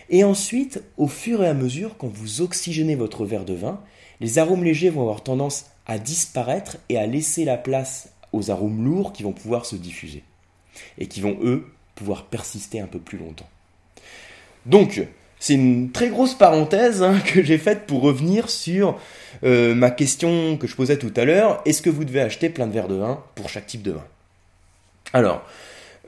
Et 0.08 0.24
ensuite, 0.24 0.82
au 0.96 1.08
fur 1.08 1.44
et 1.44 1.48
à 1.48 1.54
mesure, 1.54 1.96
quand 1.98 2.08
vous 2.08 2.40
oxygénez 2.40 2.94
votre 2.94 3.26
verre 3.26 3.44
de 3.44 3.54
vin, 3.54 3.80
les 4.20 4.38
arômes 4.38 4.64
légers 4.64 4.90
vont 4.90 5.02
avoir 5.02 5.22
tendance 5.22 5.66
à 5.86 5.98
disparaître 5.98 6.78
et 6.88 6.96
à 6.96 7.06
laisser 7.06 7.44
la 7.44 7.56
place 7.56 8.10
aux 8.32 8.50
arômes 8.50 8.84
lourds 8.84 9.12
qui 9.12 9.22
vont 9.22 9.32
pouvoir 9.32 9.66
se 9.66 9.76
diffuser 9.76 10.22
et 10.98 11.06
qui 11.06 11.20
vont, 11.20 11.36
eux, 11.42 11.66
pouvoir 11.94 12.24
persister 12.26 12.80
un 12.80 12.86
peu 12.86 12.98
plus 12.98 13.18
longtemps. 13.18 13.48
Donc, 14.66 15.06
c'est 15.40 15.54
une 15.54 15.90
très 15.90 16.08
grosse 16.08 16.34
parenthèse 16.34 17.02
hein, 17.02 17.18
que 17.20 17.42
j'ai 17.42 17.58
faite 17.58 17.86
pour 17.86 18.02
revenir 18.02 18.50
sur 18.50 18.98
euh, 19.44 19.74
ma 19.74 19.90
question 19.90 20.56
que 20.56 20.66
je 20.66 20.74
posais 20.74 20.98
tout 20.98 21.12
à 21.16 21.24
l'heure. 21.24 21.62
Est-ce 21.64 21.82
que 21.82 21.90
vous 21.90 22.04
devez 22.04 22.20
acheter 22.20 22.50
plein 22.50 22.66
de 22.66 22.72
verres 22.72 22.88
de 22.88 22.96
vin 22.96 23.22
pour 23.34 23.48
chaque 23.48 23.66
type 23.66 23.82
de 23.82 23.92
vin? 23.92 24.04
Alors, 25.12 25.42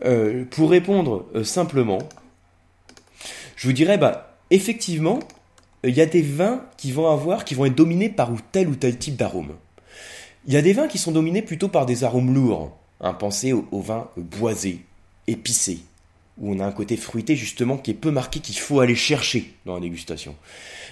euh, 0.04 0.44
pour 0.50 0.70
répondre 0.70 1.26
euh, 1.34 1.44
simplement, 1.44 2.00
je 3.60 3.66
vous 3.66 3.74
dirais, 3.74 3.98
bah, 3.98 4.38
effectivement, 4.48 5.18
il 5.84 5.94
y 5.94 6.00
a 6.00 6.06
des 6.06 6.22
vins 6.22 6.64
qui 6.78 6.92
vont 6.92 7.10
avoir, 7.10 7.44
qui 7.44 7.54
vont 7.54 7.66
être 7.66 7.74
dominés 7.74 8.08
par 8.08 8.30
tel 8.52 8.68
ou 8.68 8.74
tel 8.74 8.96
type 8.96 9.16
d'arôme. 9.16 9.52
Il 10.46 10.54
y 10.54 10.56
a 10.56 10.62
des 10.62 10.72
vins 10.72 10.88
qui 10.88 10.96
sont 10.96 11.12
dominés 11.12 11.42
plutôt 11.42 11.68
par 11.68 11.84
des 11.84 12.02
arômes 12.02 12.32
lourds. 12.32 12.74
Hein, 13.02 13.12
pensez 13.12 13.52
aux, 13.52 13.68
aux 13.70 13.82
vins 13.82 14.08
boisés, 14.16 14.80
épicés, 15.26 15.80
où 16.38 16.54
on 16.54 16.58
a 16.58 16.64
un 16.64 16.72
côté 16.72 16.96
fruité 16.96 17.36
justement 17.36 17.76
qui 17.76 17.90
est 17.90 17.94
peu 17.94 18.10
marqué, 18.10 18.40
qu'il 18.40 18.56
faut 18.56 18.80
aller 18.80 18.94
chercher 18.94 19.52
dans 19.66 19.74
la 19.74 19.80
dégustation. 19.80 20.34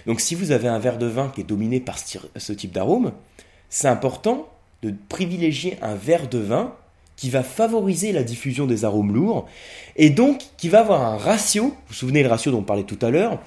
Donc 0.05 0.21
si 0.21 0.35
vous 0.35 0.51
avez 0.51 0.69
un 0.69 0.79
verre 0.79 0.99
de 0.99 1.07
vin 1.07 1.33
qui 1.35 1.41
est 1.41 1.45
dominé 1.45 1.81
par 1.81 1.97
ce 1.99 2.53
type 2.53 2.73
d'arôme, 2.73 3.13
c'est 3.71 3.89
important 3.89 4.47
de 4.83 4.95
privilégier 5.09 5.79
un 5.81 5.95
verre 5.95 6.29
de 6.29 6.39
vin 6.39 6.75
qui 7.19 7.31
va 7.31 7.43
favoriser 7.43 8.13
la 8.13 8.23
diffusion 8.23 8.67
des 8.67 8.85
arômes 8.85 9.13
lourds 9.13 9.49
et 9.97 10.09
donc 10.09 10.41
qui 10.57 10.69
va 10.69 10.81
avoir 10.81 11.03
un 11.03 11.17
ratio, 11.17 11.65
vous 11.65 11.75
vous 11.89 11.95
souvenez 11.95 12.23
le 12.23 12.29
ratio 12.29 12.53
dont 12.53 12.61
on 12.61 12.63
parlait 12.63 12.85
tout 12.85 12.99
à 13.03 13.11
l'heure, 13.11 13.41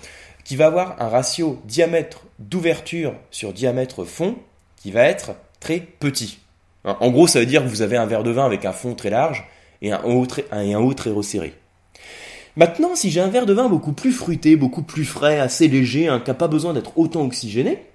qui 0.44 0.58
va 0.58 0.66
avoir 0.66 1.02
un 1.02 1.08
ratio 1.08 1.58
diamètre 1.64 2.26
d'ouverture 2.38 3.14
sur 3.32 3.54
diamètre 3.54 4.04
fond 4.04 4.36
qui 4.76 4.92
va 4.92 5.04
être 5.04 5.32
très 5.62 5.80
petit. 5.80 6.40
Hein, 6.84 6.98
en 7.00 7.12
gros, 7.12 7.28
ça 7.28 7.40
veut 7.40 7.46
dire 7.46 7.64
que 7.64 7.70
vous 7.70 7.82
avez 7.82 7.96
un 7.96 8.06
verre 8.06 8.24
de 8.24 8.32
vin 8.32 8.46
avec 8.46 8.66
un 8.66 8.74
fond 8.74 8.94
très 8.94 9.10
large 9.10 9.46
et 9.82 9.94
un 9.94 10.04
haut 10.04 10.26
très, 10.26 11.10
resserré. 11.10 11.54
Maintenant, 12.58 12.96
si 12.96 13.10
j'ai 13.10 13.22
un 13.22 13.30
verre 13.30 13.46
de 13.46 13.54
vin 13.54 13.70
beaucoup 13.70 13.94
plus 13.94 14.12
fruité, 14.12 14.58
beaucoup 14.58 14.84
plus 14.84 15.06
frais, 15.06 15.40
assez 15.40 15.70
léger, 15.70 16.10
hein, 16.10 16.20
qui 16.20 16.30
n'a 16.30 16.34
pas 16.34 16.50
besoin 16.50 16.74
d'être 16.74 16.98
autant 16.98 17.22
oxygéné, 17.22 17.86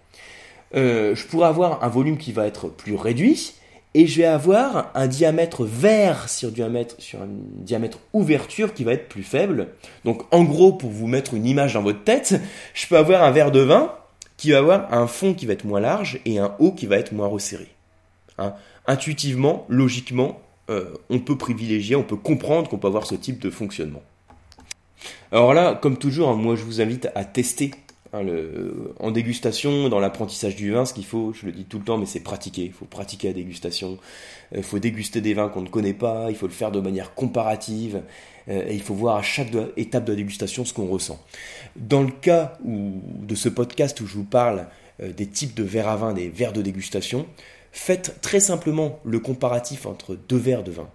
euh, 0.75 1.15
je 1.15 1.27
pourrais 1.27 1.49
avoir 1.49 1.85
un 1.85 1.89
volume 1.89 2.17
qui 2.17 2.33
va 2.33 2.47
être 2.47 2.69
plus 2.69 2.95
réduit 2.95 3.53
et 3.97 4.07
je 4.07 4.19
vais 4.19 4.27
avoir 4.27 4.91
un 4.95 5.07
diamètre 5.07 5.65
vert 5.65 6.29
sur, 6.29 6.53
diamètre, 6.53 6.97
sur 6.99 7.23
un 7.23 7.29
diamètre 7.31 7.99
ouverture 8.13 8.75
qui 8.75 8.85
va 8.85 8.93
être 8.93 9.09
plus 9.09 9.23
faible. 9.23 9.69
Donc 10.05 10.23
en 10.35 10.45
gros, 10.45 10.75
pour 10.75 10.91
vous 10.91 11.07
mettre 11.07 11.33
une 11.33 11.47
image 11.47 11.73
dans 11.73 11.83
votre 11.83 12.05
tête, 12.05 12.39
je 12.75 12.87
peux 12.87 12.99
avoir 12.99 13.23
un 13.23 13.31
verre 13.31 13.51
de 13.51 13.61
vin 13.61 13.95
qui 14.37 14.51
va 14.51 14.59
avoir 14.59 14.93
un 14.93 15.07
fond 15.07 15.33
qui 15.33 15.47
va 15.47 15.55
être 15.55 15.65
moins 15.65 15.81
large 15.81 16.21
et 16.27 16.39
un 16.39 16.55
haut 16.59 16.73
qui 16.73 16.85
va 16.85 16.99
être 16.99 17.13
moins 17.13 17.27
resserré. 17.27 17.69
Hein? 18.37 18.53
Intuitivement, 18.87 19.65
logiquement, 19.71 20.43
euh, 20.69 20.91
on 21.09 21.19
peut 21.19 21.39
privilégier, 21.39 21.97
on 21.97 22.03
peut 22.03 22.17
comprendre 22.17 22.69
qu'on 22.69 22.77
peut 22.77 22.89
avoir 22.89 23.07
ce 23.07 23.15
type 23.15 23.41
de 23.41 23.49
fonctionnement. 23.49 24.03
Alors 25.33 25.55
là, 25.55 25.75
comme 25.75 25.97
toujours, 25.97 26.29
hein, 26.29 26.37
moi 26.37 26.55
je 26.55 26.65
vous 26.65 26.83
invite 26.83 27.09
à 27.15 27.25
tester 27.25 27.71
hein, 28.13 28.23
en 29.01 29.11
dégustation, 29.11 29.89
dans 29.89 29.99
l'apprentissage 29.99 30.57
du 30.57 30.73
vin, 30.73 30.85
ce 30.85 30.95
qu'il 30.95 31.05
faut, 31.05 31.33
je 31.33 31.47
le 31.47 31.53
dis 31.53 31.65
tout 31.65 31.79
le 31.79 31.85
temps, 31.85 31.99
mais 31.99 32.07
c'est 32.07 32.21
pratiquer. 32.21 32.63
Il 32.63 32.73
faut 32.73 32.85
pratiquer 32.85 33.29
la 33.29 33.35
dégustation. 33.35 33.99
Il 34.55 34.63
faut 34.63 34.79
déguster 34.79 35.21
des 35.21 35.35
vins 35.35 35.49
qu'on 35.49 35.63
ne 35.63 35.69
connaît 35.69 35.95
pas. 35.95 36.27
Il 36.31 36.37
faut 36.37 36.47
le 36.47 36.53
faire 36.53 36.71
de 36.71 36.81
manière 36.81 37.15
comparative. 37.15 38.03
Euh, 38.49 38.65
et 38.69 38.75
il 38.75 38.83
faut 38.83 38.95
voir 38.95 39.17
à 39.17 39.23
chaque 39.23 39.49
étape 39.77 40.05
de 40.05 40.13
la 40.13 40.17
dégustation 40.17 40.65
ce 40.65 40.73
qu'on 40.73 40.87
ressent. 40.87 41.19
Dans 41.77 42.03
le 42.03 42.11
cas 42.11 42.59
de 42.65 43.35
ce 43.35 43.49
podcast 43.49 44.01
où 44.01 44.07
je 44.07 44.15
vous 44.15 44.25
parle 44.25 44.69
euh, 45.03 45.13
des 45.13 45.27
types 45.27 45.55
de 45.55 45.63
verres 45.65 45.89
à 45.89 45.97
vin, 45.97 46.13
des 46.13 46.29
verres 46.29 46.53
de 46.53 46.63
dégustation, 46.63 47.27
faites 47.73 48.21
très 48.21 48.41
simplement 48.41 49.01
le 49.05 49.21
comparatif 49.21 49.87
entre 49.87 50.15
deux 50.15 50.39
verres 50.39 50.65
de 50.65 50.71
vin 50.71 50.89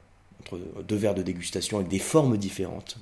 deux 0.87 0.95
verres 0.95 1.15
de 1.15 1.21
dégustation 1.21 1.77
avec 1.77 1.89
des 1.89 1.99
formes 1.99 2.37
différentes, 2.37 2.97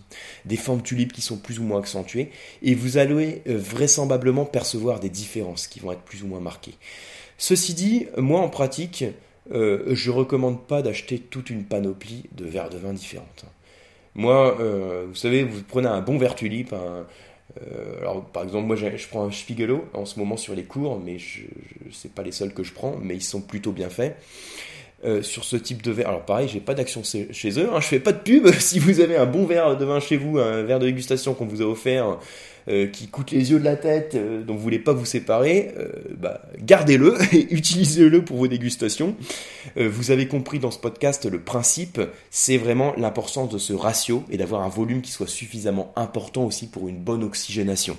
des 0.46 0.58
formes 0.58 0.82
tulipes 0.82 1.14
qui 1.14 1.22
sont 1.22 1.38
plus 1.38 1.60
ou 1.60 1.64
moins 1.64 1.80
accentuées, 1.80 2.32
et 2.62 2.76
vous 2.76 2.98
allez 2.98 3.42
euh, 3.48 3.58
vraisemblablement 3.58 4.46
percevoir 4.46 5.00
des 5.00 5.10
différences 5.10 5.68
qui 5.68 5.80
vont 5.80 5.92
être 5.92 6.02
plus 6.02 6.24
ou 6.24 6.28
moins 6.28 6.40
marquées. 6.40 6.76
Ceci 7.38 7.74
dit, 7.74 8.08
moi 8.18 8.42
en 8.42 8.50
pratique, 8.50 9.06
euh, 9.52 9.84
je 9.96 10.12
recommande 10.12 10.66
pas 10.68 10.82
d'acheter 10.82 11.20
toute 11.20 11.50
une 11.50 11.64
panoplie 11.64 12.26
de 12.34 12.46
verres 12.46 12.70
de 12.70 12.78
vin 12.78 12.94
différentes. 12.94 13.46
Moi, 14.16 14.58
euh, 14.60 15.06
vous 15.08 15.16
savez, 15.16 15.44
vous 15.44 15.64
prenez 15.64 15.88
un 15.88 16.02
bon 16.02 16.18
verre 16.18 16.36
tulipe, 16.36 16.74
alors, 18.02 18.24
par 18.26 18.44
exemple, 18.44 18.68
moi, 18.68 18.76
je 18.76 19.08
prends 19.08 19.26
un 19.26 19.32
Spiegelau 19.32 19.84
en 19.94 20.06
ce 20.06 20.20
moment 20.20 20.38
sur 20.38 20.56
les 20.56 20.64
cours, 20.64 21.00
mais 21.00 21.18
je, 21.18 21.42
je 21.42 21.92
c'est 21.92 22.14
pas 22.14 22.22
les 22.22 22.32
seuls 22.32 22.54
que 22.54 22.64
je 22.64 22.72
prends, 22.72 22.96
mais 23.02 23.16
ils 23.16 23.24
sont 23.24 23.42
plutôt 23.42 23.72
bien 23.72 23.90
faits. 23.90 24.16
Euh, 25.06 25.22
sur 25.22 25.46
ce 25.46 25.56
type 25.56 25.82
de 25.82 25.92
verre. 25.92 26.10
Alors 26.10 26.26
pareil, 26.26 26.50
j'ai 26.52 26.60
pas 26.60 26.74
d'action 26.74 27.04
chez 27.04 27.52
eux, 27.58 27.70
hein, 27.74 27.80
je 27.80 27.86
fais 27.86 28.02
pas 28.02 28.12
de 28.12 28.18
pub. 28.18 28.52
si 28.60 28.80
vous 28.80 29.00
avez 29.00 29.16
un 29.16 29.26
bon 29.26 29.46
verre 29.46 29.78
de 29.78 29.86
vin 29.86 30.02
chez 30.02 30.18
vous, 30.18 30.40
un 30.40 30.64
verre 30.64 30.80
de 30.80 30.88
dégustation 30.88 31.34
qu'on 31.34 31.46
vous 31.46 31.62
a 31.62 31.66
offert, 31.66 32.18
euh, 32.68 32.86
qui 32.88 33.08
coûte 33.08 33.32
les 33.32 33.52
yeux 33.52 33.60
de 33.60 33.64
la 33.64 33.78
tête, 33.78 34.16
euh, 34.16 34.44
dont 34.44 34.56
vous 34.56 34.60
voulez 34.60 34.78
pas 34.78 34.92
vous 34.92 35.06
séparer, 35.06 35.74
bah, 36.18 36.42
gardez-le 36.60 37.16
et 37.34 37.54
utilisez-le 37.54 38.26
pour 38.26 38.36
vos 38.36 38.48
dégustations. 38.48 39.16
vous 39.78 40.12
avez 40.12 40.28
compris 40.28 40.60
dans 40.60 40.72
ce 40.72 40.80
podcast 40.80 41.26
le 41.26 41.40
principe, 41.40 42.02
c'est 42.30 42.58
vraiment 42.58 42.94
l'importance 42.98 43.48
de 43.48 43.58
ce 43.58 43.72
ratio 43.72 44.26
et 44.30 44.36
d'avoir 44.36 44.64
un 44.64 44.70
volume 44.70 45.02
qui 45.02 45.12
soit 45.12 45.30
suffisamment 45.30 45.94
important 45.96 46.44
aussi 46.44 46.68
pour 46.68 46.90
une 46.90 46.98
bonne 46.98 47.24
oxygénation. 47.24 47.98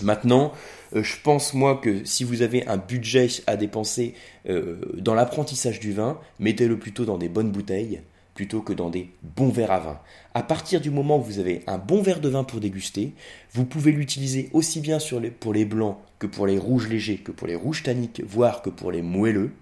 Maintenant, 0.00 0.52
euh, 0.94 1.02
je 1.02 1.16
pense 1.22 1.52
moi 1.52 1.76
que 1.76 2.04
si 2.04 2.24
vous 2.24 2.42
avez 2.42 2.66
un 2.66 2.78
budget 2.78 3.28
à 3.46 3.56
dépenser 3.56 4.14
euh, 4.48 4.80
dans 4.96 5.14
l'apprentissage 5.14 5.80
du 5.80 5.92
vin, 5.92 6.18
mettez-le 6.38 6.78
plutôt 6.78 7.04
dans 7.04 7.18
des 7.18 7.28
bonnes 7.28 7.50
bouteilles 7.50 8.00
plutôt 8.34 8.62
que 8.62 8.72
dans 8.72 8.90
des 8.90 9.10
bons 9.22 9.50
verres 9.50 9.72
à 9.72 9.78
vin. 9.78 10.00
À 10.34 10.42
partir 10.42 10.80
du 10.80 10.90
moment 10.90 11.18
où 11.18 11.22
vous 11.22 11.38
avez 11.38 11.62
un 11.66 11.78
bon 11.78 12.02
verre 12.02 12.20
de 12.20 12.28
vin 12.28 12.44
pour 12.44 12.60
déguster, 12.60 13.12
vous 13.52 13.64
pouvez 13.64 13.92
l'utiliser 13.92 14.48
aussi 14.52 14.80
bien 14.80 14.98
pour 15.38 15.52
les 15.52 15.64
blancs 15.64 15.98
que 16.18 16.26
pour 16.26 16.46
les 16.46 16.58
rouges 16.58 16.88
légers, 16.88 17.18
que 17.18 17.32
pour 17.32 17.46
les 17.46 17.54
rouges 17.54 17.82
tanniques, 17.82 18.22
voire 18.26 18.62
que 18.62 18.70
pour 18.70 18.90
les 18.90 19.02
moelleux. 19.02 19.52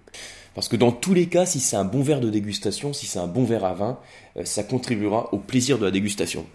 Parce 0.53 0.67
que 0.67 0.75
dans 0.75 0.91
tous 0.91 1.13
les 1.13 1.27
cas, 1.27 1.45
si 1.45 1.59
c'est 1.59 1.75
un 1.75 1.85
bon 1.85 2.01
verre 2.01 2.19
de 2.19 2.29
dégustation, 2.29 2.93
si 2.93 3.07
c'est 3.07 3.19
un 3.19 3.27
bon 3.27 3.43
verre 3.43 3.65
à 3.65 3.73
vin, 3.73 3.99
euh, 4.37 4.45
ça 4.45 4.63
contribuera 4.63 5.33
au 5.33 5.37
plaisir 5.37 5.77
de 5.77 5.85
la 5.85 5.91
dégustation. 5.91 6.45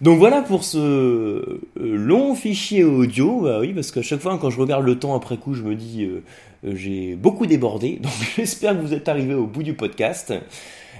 Donc 0.00 0.18
voilà 0.18 0.42
pour 0.42 0.62
ce 0.62 0.78
euh, 0.78 1.60
long 1.76 2.34
fichier 2.36 2.84
audio. 2.84 3.40
Bah 3.42 3.58
oui, 3.60 3.72
parce 3.72 3.90
qu'à 3.90 4.02
chaque 4.02 4.20
fois 4.20 4.38
quand 4.38 4.50
je 4.50 4.60
regarde 4.60 4.84
le 4.84 4.96
temps 4.98 5.16
après 5.16 5.36
coup, 5.36 5.54
je 5.54 5.62
me 5.62 5.74
dis 5.74 6.04
euh, 6.04 6.22
euh, 6.64 6.76
j'ai 6.76 7.16
beaucoup 7.16 7.46
débordé. 7.46 7.96
Donc 8.02 8.12
j'espère 8.36 8.76
que 8.76 8.82
vous 8.82 8.94
êtes 8.94 9.08
arrivé 9.08 9.34
au 9.34 9.46
bout 9.46 9.64
du 9.64 9.74
podcast 9.74 10.32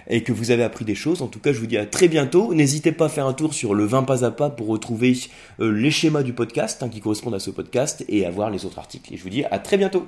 et 0.08 0.22
que 0.22 0.32
vous 0.32 0.50
avez 0.50 0.64
appris 0.64 0.84
des 0.84 0.96
choses. 0.96 1.22
En 1.22 1.28
tout 1.28 1.38
cas, 1.38 1.52
je 1.52 1.60
vous 1.60 1.66
dis 1.66 1.76
à 1.76 1.86
très 1.86 2.08
bientôt. 2.08 2.52
N'hésitez 2.54 2.90
pas 2.90 3.06
à 3.06 3.08
faire 3.08 3.26
un 3.26 3.34
tour 3.34 3.54
sur 3.54 3.74
le 3.74 3.84
20 3.84 4.02
pas 4.02 4.24
à 4.24 4.32
pas 4.32 4.50
pour 4.50 4.66
retrouver 4.66 5.16
les 5.60 5.90
schémas 5.90 6.22
du 6.22 6.32
podcast 6.32 6.82
hein, 6.82 6.88
qui 6.88 7.00
correspondent 7.00 7.34
à 7.34 7.40
ce 7.40 7.50
podcast 7.50 8.04
et 8.08 8.26
à 8.26 8.30
voir 8.30 8.50
les 8.50 8.64
autres 8.64 8.78
articles. 8.78 9.12
Et 9.12 9.16
je 9.16 9.22
vous 9.22 9.30
dis 9.30 9.44
à 9.44 9.58
très 9.58 9.76
bientôt. 9.76 10.06